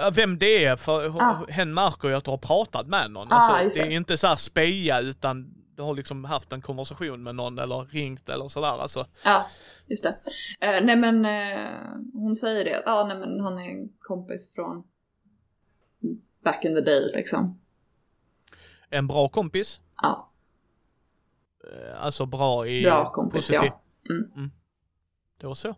[0.00, 1.46] Ja, Vem det är, för Ah.
[1.48, 3.32] hen märker ju att du har pratat med någon.
[3.32, 7.22] Ah, Alltså, det är inte så här speja utan du har liksom haft en konversation
[7.22, 8.68] med någon eller ringt eller sådär.
[8.82, 9.46] Alltså, ja,
[9.86, 10.18] just det.
[10.60, 12.82] Eh, nej men eh, hon säger det.
[12.86, 14.84] Ja, nej men han är en kompis från
[16.44, 17.60] back in the day liksom.
[18.90, 20.30] en bra kompis, Ja,
[21.64, 23.72] eh, alltså bra i bra kompis positiv-
[24.02, 24.14] ja.
[24.36, 24.50] Mm.
[25.40, 25.74] Det var så.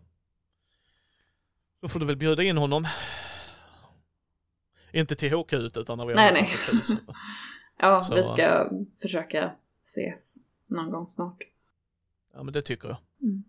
[1.81, 2.87] Då får du väl bjuda in honom.
[4.91, 6.49] Inte till ut utan när vi har Nej, nej.
[7.77, 8.69] Ja, Så- vi ska
[9.01, 9.51] försöka
[9.83, 10.35] ses
[10.67, 11.37] någon gång snart.
[12.33, 12.97] Ja men det tycker jag.
[13.21, 13.43] Mm.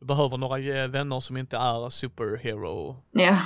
[0.00, 3.40] Du behöver några eh, vänner som inte är superhero Ja,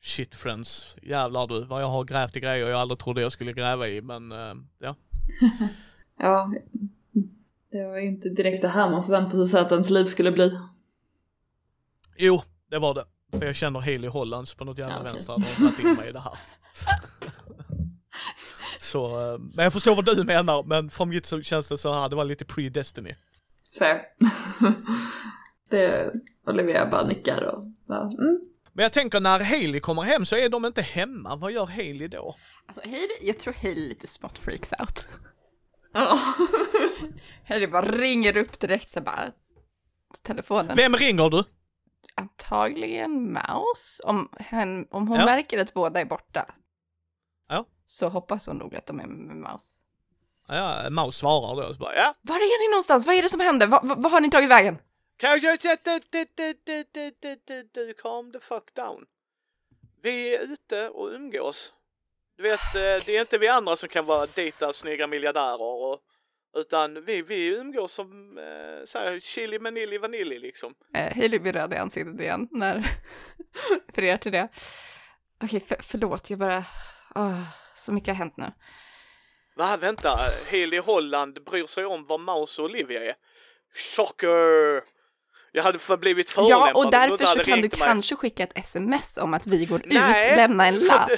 [0.00, 0.96] shit friends.
[1.02, 4.02] Jävlar du, vad jag har grävt i grejer jag aldrig trodde jag skulle gräva i
[4.02, 4.94] men eh, ja.
[6.18, 6.52] ja.
[7.70, 10.58] Det var inte direkt det här man förväntade sig att ens liv skulle bli.
[12.16, 13.04] Jo, det var det.
[13.38, 15.12] För jag känner Haley Hollands på något jävla Ja, okej.
[15.12, 16.38] vänster hon dragit in mig i det här.
[18.94, 21.92] så, eh, men jag förstår vad du menar, men från mitt så känns det så
[21.92, 23.14] här, det var lite pre-destiny.
[23.78, 24.02] Fair.
[25.70, 26.12] det,
[26.46, 28.40] Olivia bara nickar och bara, mm.
[28.72, 32.08] Men jag tänker när Haley kommer hem så är de inte hemma, vad gör Haley
[32.08, 32.36] då?
[32.66, 35.08] Alltså Hailey, jag tror Hailey lite smått freaks out.
[35.92, 36.18] Ja.
[37.48, 39.32] Hailey bara ringer upp direkt så bara
[40.22, 40.76] telefonen.
[40.76, 41.44] Vem ringer du?
[42.14, 44.02] Antagligen Mouse.
[44.04, 45.24] Om, hen, om hon Ja.
[45.24, 46.46] märker att båda är borta.
[47.86, 49.78] Så hoppas hon nog att de är med Mouse.
[50.48, 52.14] Ja, Maus svarar då, så bara ja.
[52.20, 53.06] Var är ni någonstans?
[53.06, 53.66] Vad är det som händer?
[53.82, 54.78] Vad har ni tagit vägen?
[57.72, 59.06] Du, calm the fuck down.
[60.02, 61.72] Vi är ute och umgås.
[62.36, 66.00] Du vet, eh, det är inte vi andra som kan vara dejta snygga miljardärer och,
[66.56, 70.74] utan vi, vi umgås som eh, såhär chili manili vanilli liksom.
[70.94, 72.74] Eh, Hailey blir röd i ansiktet igen när
[73.86, 74.48] refererar till det.
[75.44, 76.64] Okej, för, förlåt, jag bara...
[77.14, 77.40] åh,
[77.74, 78.52] så mycket har hänt nu.
[79.56, 80.08] Va, vänta,
[80.50, 83.14] Haley Holland bryr sig om vad Maus och Olivia är.
[83.96, 84.82] Chocker!
[85.52, 87.70] Jag hade för blivit förolämpad Ja, och därför så kan du mig.
[87.70, 91.10] kanske skicka ett sms om att vi går Nej, ut, lämna en lapp.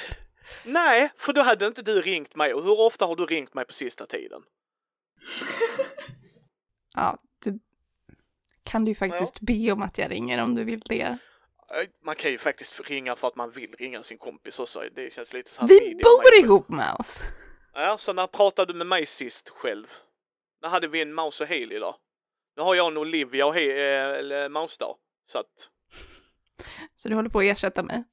[0.64, 2.54] Nej, för då hade inte du ringt mig.
[2.54, 4.42] Och hur ofta har du ringt mig på sista tiden?
[6.98, 7.58] Ja, du
[8.64, 11.18] kan du ju faktiskt be om att jag ringer om du vill det.
[11.70, 14.82] Eh, Man kan ju faktiskt ringa för att man vill ringa sin kompis också.
[14.94, 17.20] Det känns lite så här Vi media bor ihop med oss.
[17.74, 19.86] Ja, så när pratade du med mig sist själv?
[20.62, 21.96] När hade vi en Maus och Haley då?
[22.56, 24.98] Nu har jag en Olivia och He- eh, eller Maus då.
[25.26, 25.70] Så att
[26.94, 28.04] Så du håller på att ersätta mig.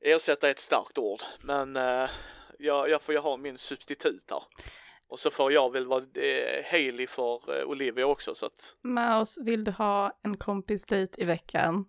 [0.00, 1.22] ersätta är ett starkt ord.
[1.44, 2.10] Men eh,
[2.58, 4.42] jag, jag får ju ha min substitut här.
[5.08, 9.42] Och så får jag väl vara eh, Hailey för eh, Olivia också så att Mouse,
[9.42, 11.84] vill du ha en kompisdejt i veckan?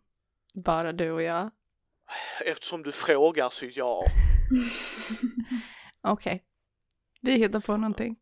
[0.64, 1.52] Bara du och jag?
[2.46, 4.04] eftersom du frågar så ja.
[6.02, 6.44] Okej.
[7.22, 8.16] Vi hittar på någonting.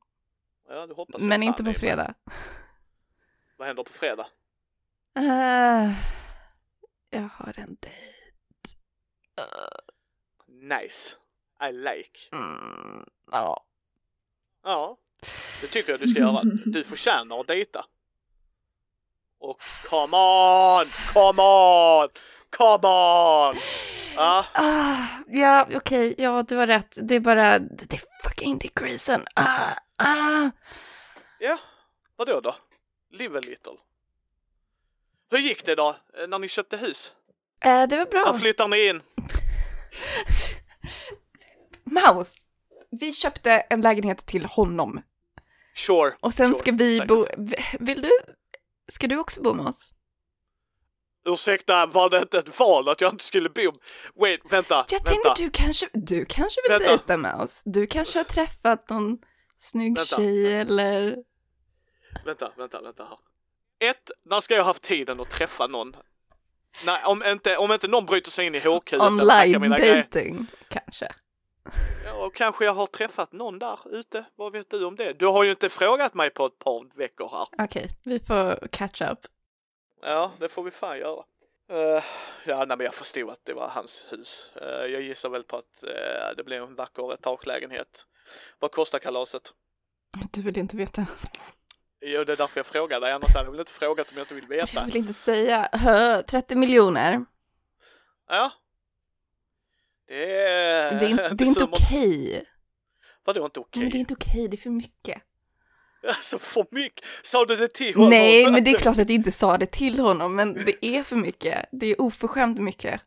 [0.68, 2.14] Ja, det hoppas jag Men inte på fredag.
[3.58, 4.28] Vad händer på fredag?
[5.20, 5.94] Uh,
[7.10, 8.16] jag har en dejt.
[10.48, 11.16] Nice.
[11.70, 12.20] I like.
[12.32, 13.66] Mm, ja.
[14.64, 14.98] Ja,
[15.62, 16.42] det tycker jag du ska göra.
[16.66, 17.86] Du förtjänar att dejta.
[19.40, 22.08] Och come on, come on,
[22.50, 23.56] come on!
[24.16, 26.98] Ja, Ah, ja, okej, ja, du har rätt.
[27.02, 29.22] Det är bara, det är fucking Dick Grayson.
[29.36, 30.50] Ah, ah.
[31.40, 31.58] ja,
[32.16, 32.56] vadå då?
[33.12, 33.72] Live a little.
[35.32, 35.90] Hur gick det då
[36.22, 37.12] eh, när ni köpte hus?
[37.60, 38.40] Eh, det var När bra.
[38.40, 39.02] flyttar ni in?
[41.84, 42.34] Mouse,
[42.92, 45.02] vi köpte en lägenhet till honom.
[45.76, 46.16] Sure.
[46.20, 46.60] Och sen sure.
[46.60, 47.26] ska vi bo,
[47.80, 48.12] vill du,
[48.92, 49.96] ska du också bo med oss?
[51.28, 53.72] Ursäkta, var det inte ett val att jag inte skulle bo?
[54.22, 55.12] Wait, vänta, Jag vänta.
[55.12, 56.88] tänkte du kanske, du kanske vill Vänta.
[56.88, 57.62] dejta med oss?
[57.66, 59.18] Du kanske har träffat någon
[59.58, 60.16] snygg Vänta.
[60.16, 61.16] tjej eller?
[62.26, 63.18] Vänta, vänta, vänta här.
[63.90, 65.96] Ett, när ska jag ha haft tiden att träffa någon?
[66.86, 69.96] Nej, om inte, om inte någon bryter sig in i HQ eller hackar Online grejer.
[70.04, 71.08] dating kanske?
[72.06, 74.26] Ja, och kanske jag har träffat någon där ute.
[74.36, 75.14] Vad vet du om det?
[75.14, 77.66] Du har ju inte frågat mig på ett par veckor här.
[77.66, 79.20] Okej, vi får catch up.
[80.02, 81.24] Ja, det får vi fan göra.
[81.70, 82.04] Eh,
[82.46, 84.50] ja, nej, men jag förstod att det var hans hus.
[84.56, 88.06] Eh, jag gissar väl på att eh, det blir en vacker etagelägenhet.
[88.60, 89.54] Vad kostar kalaset?
[90.32, 91.06] Du vill inte veta.
[92.02, 93.12] Jo, det är därför jag frågar dig.
[93.12, 94.80] Annars hade jag väl inte frågat om jag inte vill veta.
[94.80, 95.70] Jag vill inte säga.
[95.72, 97.26] Hö, 30 miljoner.
[98.28, 98.52] Ja.
[100.08, 101.00] Det är...
[101.00, 102.46] Det är, det är inte okej.
[103.24, 103.82] Vadå inte okej?
[103.82, 105.22] Men det är inte okej, det är för mycket.
[106.08, 107.06] Alltså för mycket.
[107.24, 108.10] Sa du det till honom?
[108.10, 111.04] Nej, men det är klart att jag inte sa det till honom, men det är
[111.04, 111.66] för mycket.
[111.72, 113.02] Det är oförskämt mycket.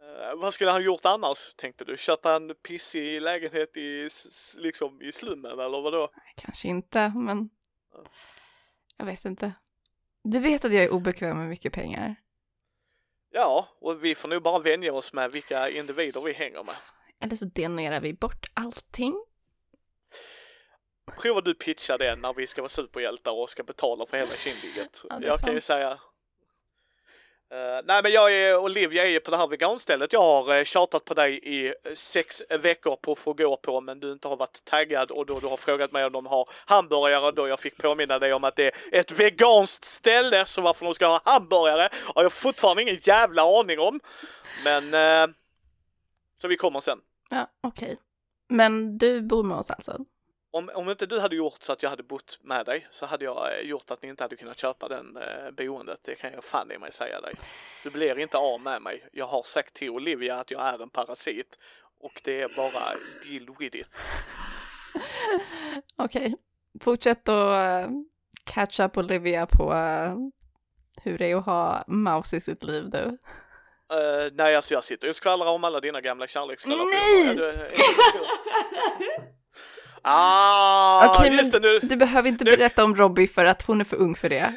[0.00, 1.96] Eh, vad skulle han gjort annars, tänkte du?
[1.96, 4.08] Köpa en pissig lägenhet i,
[4.56, 6.08] liksom, i slummen eller vadå?
[6.36, 7.50] Kanske inte, men
[8.96, 9.52] jag vet inte.
[10.24, 12.16] Du vet att jag är obekväm med mycket pengar.
[13.36, 16.74] Ja, och vi får nog bara vänja oss med vilka individer vi hänger med.
[17.20, 19.24] Eller så denerar vi bort allting.
[21.22, 25.04] Prova du pitcha den när vi ska vara superhjältar och ska betala för hela kindigget.
[25.08, 25.64] Ja, jag kan ju sant.
[25.64, 25.98] säga
[27.52, 30.12] Uh, nej men jag är, Olivia är ju på det här veganstället.
[30.12, 33.80] Jag har uh, tjatat på dig i eh, sex veckor på att få gå på
[33.80, 36.48] men du inte har varit taggad och då du har frågat mig om de har
[36.66, 40.84] hamburgare då jag fick påminna dig om att det är ett veganskt ställe så varför
[40.84, 44.00] de ska ha hamburgare har jag fortfarande ingen jävla aning om.
[44.64, 45.34] Men uh,
[46.40, 46.98] så vi kommer sen.
[47.30, 47.96] Ja, okej.
[48.48, 49.98] Men du bor med oss alltså?
[50.56, 53.24] Om, om inte du hade gjort så att jag hade bott med dig så hade
[53.24, 56.00] jag eh, gjort att ni inte hade kunnat köpa den eh, boendet.
[56.02, 57.34] Det kan jag fan i mig säga dig.
[57.82, 59.08] Du blir inte av med mig.
[59.12, 61.46] Jag har sagt till Olivia att jag är en parasit
[62.00, 62.82] och det är bara
[63.24, 63.86] deal with it.
[65.96, 66.34] Okej.
[66.80, 67.90] Fortsätt att uh,
[68.44, 70.16] catch up Olivia på eh,
[71.02, 72.98] hur det är att ha Mouse i sitt liv du.
[72.98, 76.92] Uh, nej, alltså jag sitter och skvallrar om alla dina gamla kärleksrelationer.
[79.08, 79.35] Nej!
[80.06, 81.78] Ah, Okej, just men det nu.
[81.78, 84.56] du behöver inte Nu- berätta om Robbie för att hon är för ung för det.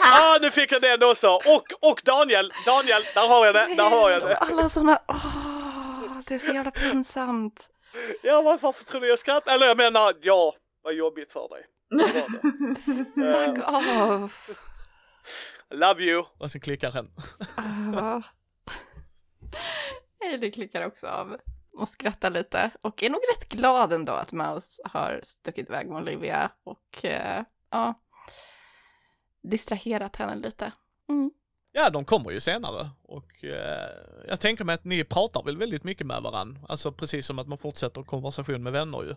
[0.00, 1.28] ah, nu fick jag den också.
[1.28, 4.36] Och, och Daniel, Daniel, där har jag det, där har jag det.
[4.36, 7.68] Alla sådana, åh, det är så jävla pinsamt.
[8.22, 9.54] Ja, var- varför tror du jag skrattar?
[9.54, 11.64] Eller jag menar, ja, vad jobbigt för dig.
[11.90, 12.26] Det det.
[13.54, 14.50] Fuck off.
[15.70, 16.24] Love you.
[16.38, 17.08] Och sen klickar hen.
[17.96, 18.22] Ah.
[20.24, 21.36] Hailey klickar också av
[21.78, 26.02] och skrattar lite och är nog rätt glad ändå att Mouse har stuckit iväg med
[26.02, 27.94] Olivia och eh, ja,
[29.42, 30.72] distraherat henne lite.
[31.08, 31.30] Mm.
[31.72, 35.84] Ja, de kommer ju senare och eh, jag tänker mig att ni pratar väl väldigt
[35.84, 36.58] mycket med varann.
[36.68, 39.14] Alltså precis som att man fortsätter konversation med vänner ju.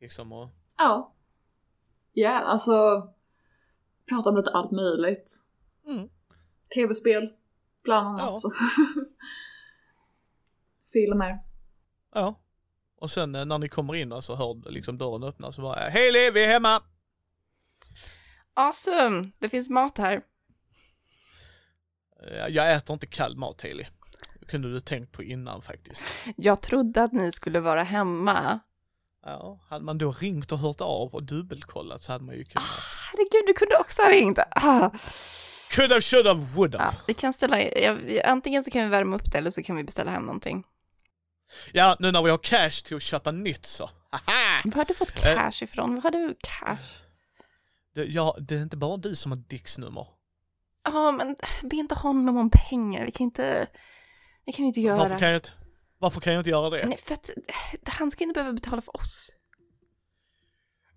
[0.00, 1.14] Liksom och, Ja.
[2.12, 2.72] Ja, alltså
[4.08, 5.40] prata om lite allt möjligt.
[5.86, 6.08] mm,
[6.74, 7.32] Tv-spel,
[7.84, 8.40] bland annat.
[8.42, 8.50] Ja.
[10.92, 11.51] Filmer.
[12.14, 12.38] Ja.
[13.00, 15.74] Och sen eh, när ni kommer in och så hör liksom dörren öppnas så bara
[15.88, 16.82] Hej Liv, vi är hemma!
[18.54, 20.22] Awesome, det finns mat här.
[22.48, 23.86] Jag äter inte kall mat Hailey.
[24.40, 26.04] Det kunde du tänkt på innan faktiskt.
[26.36, 28.60] Jag trodde att ni skulle vara hemma.
[29.24, 32.66] Ja, hade man då ringt och hört av och dubbelkollat så hade man ju kunnat.
[33.12, 34.38] Herregud, du kunde också ha ringt.
[34.50, 34.90] Ah.
[35.70, 36.96] Could have, should have, would Ja, have.
[37.06, 39.84] vi kan ställa, ja, antingen så kan vi värma upp det eller så kan vi
[39.84, 40.64] beställa hem någonting.
[41.72, 43.90] Ja, nu när vi har cash till att köpa nytt så.
[44.10, 44.62] Haha!
[44.64, 45.34] Var har du fått Eh.
[45.34, 45.94] cash ifrån?
[45.94, 46.98] Var har du cash?
[47.94, 50.06] Det, ja, det är inte bara du som har Dicks nummer.
[50.84, 53.04] Ja, men be inte honom om pengar.
[53.04, 53.66] Vi kan inte...
[54.44, 54.98] Det kan vi inte göra.
[54.98, 55.52] Varför kan, jag inte,
[55.98, 56.86] varför kan jag inte göra det?
[56.86, 59.30] Nej, för att eh, han ska inte behöva betala för oss.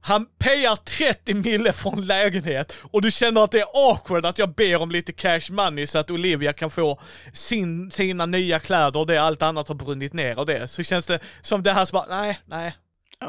[0.08, 4.40] Han payar 30 mille för en lägenhet och du känner att det är awkward att
[4.40, 7.00] jag ber om lite cash money så att Olivia kan få
[7.34, 10.68] sin, sina nya kläder och det allt annat har brunnit ner och det.
[10.68, 12.76] Så känns det som det här som bara, nej, nej,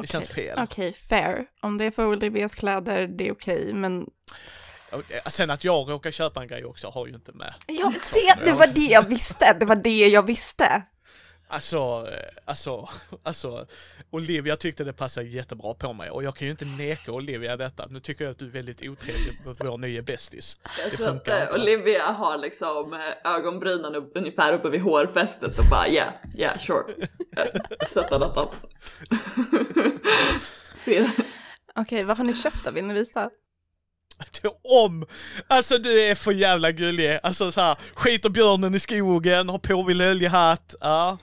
[0.01, 0.59] det känns fel.
[0.62, 1.47] Okej, fair.
[1.61, 4.07] Om det är för Olivias kläder, det är okej, men...
[4.93, 7.55] Och, eh, Sen att jag råkar köpa en grej också har ju inte med.
[7.66, 9.57] Ja, se, det var det jag visste.
[9.61, 10.83] Det var det jag visste.
[11.49, 12.88] Alltså, eh, alltså,
[13.22, 13.66] alltså,
[14.11, 17.86] Olivia tyckte det passade jättebra på mig och jag kan ju inte neka Olivia detta.
[17.90, 20.59] Nu tycker jag att du är väldigt otrevlig mot vår nya bästis.
[20.82, 21.55] Jag Det tror att funkar eh, inte.
[21.55, 27.09] Olivia har liksom eh, ögonbrynen upp, ungefär uppe vid hårfästet och bara yeah, yeah sure.
[27.88, 28.49] Sätta detta.
[30.76, 31.11] Se.
[31.74, 32.70] Okej, vad har ni köpt då?
[32.70, 33.30] Vill ni visa?
[34.62, 35.07] Om!
[35.48, 37.18] Alltså du är för jävla gullig.
[37.22, 41.18] Alltså så här, skiter björnen i skogen, har på vid löljehatt, ja.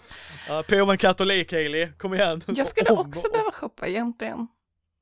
[0.47, 2.41] ja påven katolik Hailey, kom igen.
[2.47, 4.47] Jag skulle Om- också behöva shoppa egentligen.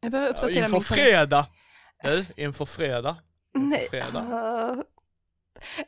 [0.02, 1.46] Jag behöver Ja, uppdatera inför min fredag.
[2.04, 3.16] Du, inför fredag.
[3.56, 3.88] Inför Nej.
[3.90, 4.20] fredag.
[4.20, 4.82] Uh,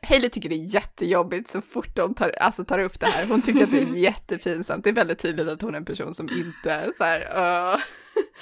[0.02, 3.26] Hailey tycker det är jättejobbigt så fort de tar, alltså tar upp det här.
[3.26, 4.84] Hon tycker att det är jättepinsamt.
[4.84, 7.20] Det är väldigt tydligt att hon är en person som inte är så här,
[7.72, 7.80] uh,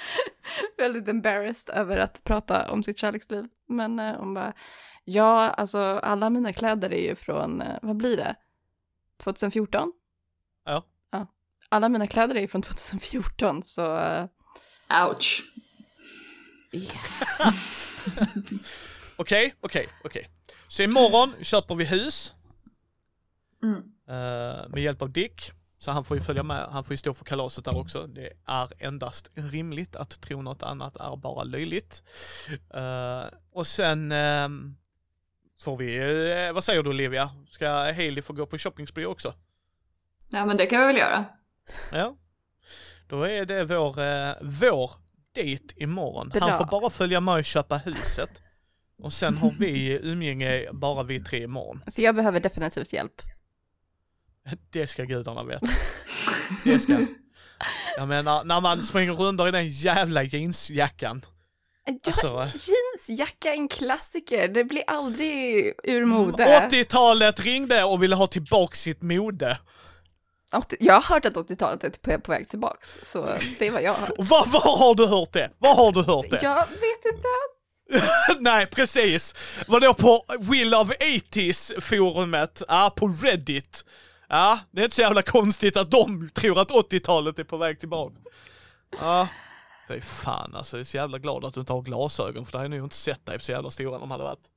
[0.77, 3.45] väldigt embarrassed över att prata om sitt kärleksliv.
[3.67, 4.53] Men uh, hon bara,
[5.03, 8.35] ja, alltså alla mina kläder är ju från, uh, vad blir det?
[9.23, 9.91] 2014?
[10.65, 10.83] Ja.
[11.11, 11.27] Ja.
[11.69, 14.27] Alla mina kläder är ju från 2014, så uh,
[15.09, 15.43] Ouch.
[16.71, 17.53] yeah.
[19.17, 20.29] Okej, okej, okej.
[20.73, 22.33] Så imorgon köper vi hus.
[23.63, 23.77] Mm.
[24.07, 25.51] eh, med hjälp av Dick.
[25.79, 28.07] Så han får ju följa med, han får ju stå för kalaset där också.
[28.07, 32.03] Det är endast rimligt att tro något annat är bara löjligt.
[32.73, 34.75] Eh, och sen ehm,
[35.59, 35.97] får vi,
[36.47, 37.29] eh, vad säger du Olivia?
[37.49, 39.33] Ska Hailey få gå på shopping spree också?
[40.29, 41.25] Ja men det kan vi väl göra.
[41.91, 42.15] Ja.
[43.07, 43.95] Då är det vår,
[44.59, 44.91] vår
[45.35, 46.29] dejt imorgon.
[46.29, 46.41] Bra.
[46.41, 48.41] Han får bara följa med och köpa huset.
[49.03, 51.81] Och sen har vi umgänge bara vi tre imorgon.
[51.91, 53.21] För jag behöver definitivt hjälp.
[54.69, 55.67] Det ska gudarna veta.
[56.63, 57.05] Det ska.
[57.97, 61.25] Jag menar, när man springer runt i den jävla jeansjackan.
[61.85, 62.49] Ja, Alltså,
[63.07, 66.69] jeansjacka är en klassiker, det blir aldrig ur mode.
[66.71, 69.57] 80-talet ringde och ville ha tillbaka sitt mode.
[70.53, 73.93] 80 jag har hört att 80-talet är på, väg tillbaks, så det är vad jag
[73.93, 74.15] har hört.
[74.17, 75.51] Var, var har du hört det?
[75.57, 76.39] Var har du hört det?
[76.41, 77.27] Jag vet inte.
[78.39, 79.35] Nej, precis.
[79.67, 82.61] Vadå på Will of 80s forumet?
[82.67, 83.85] Ja, på Reddit.
[84.29, 87.79] Ja, det är inte så jävla konstigt att de tror att 80-talet är på väg
[87.79, 88.15] tillbaka.
[88.99, 89.27] Ja,
[89.87, 90.77] fy fan alltså.
[90.77, 92.85] Jag är så jävla glad att du inte har glasögon för det hade jag nog
[92.85, 94.49] inte sett dig för så jävla stora de hade varit.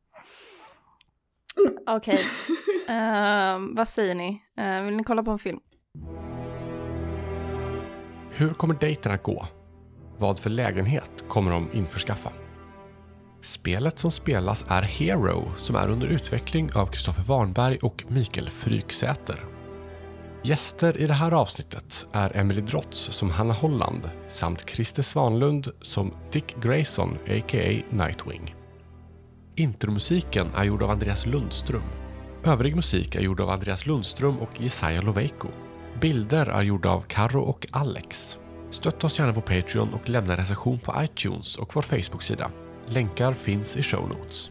[1.87, 2.18] Okej,
[2.89, 4.43] Ehm, vad säger ni?
[4.59, 5.59] Eh, vill ni kolla på en film?
[8.30, 9.47] Hur kommer dejten att gå?
[10.18, 12.32] Vad för lägenhet kommer de införskaffa?
[13.47, 19.44] Spelet som spelas är Hero som är under utveckling av Kristoffer Warnberg och Mikael Fryksäter.
[20.42, 26.14] Gäster i det här avsnittet är Emily Drotz som Hanna Holland samt Christer Svanlund som
[26.32, 27.82] Dick Grayson a.k.a.
[27.90, 28.55] Nightwing.
[29.55, 31.82] Intromusiken är gjord av Andreas Lundström.
[32.44, 35.49] Övrig musik är gjord av Andreas Lundström och Jesaja Loveiko.
[36.01, 38.38] Bilder är gjorda av Karo och Alex.
[38.70, 42.51] Stötta oss gärna på Patreon och lämna recension på iTunes och vår Facebook-sida.
[42.89, 44.51] Länkar finns i show notes.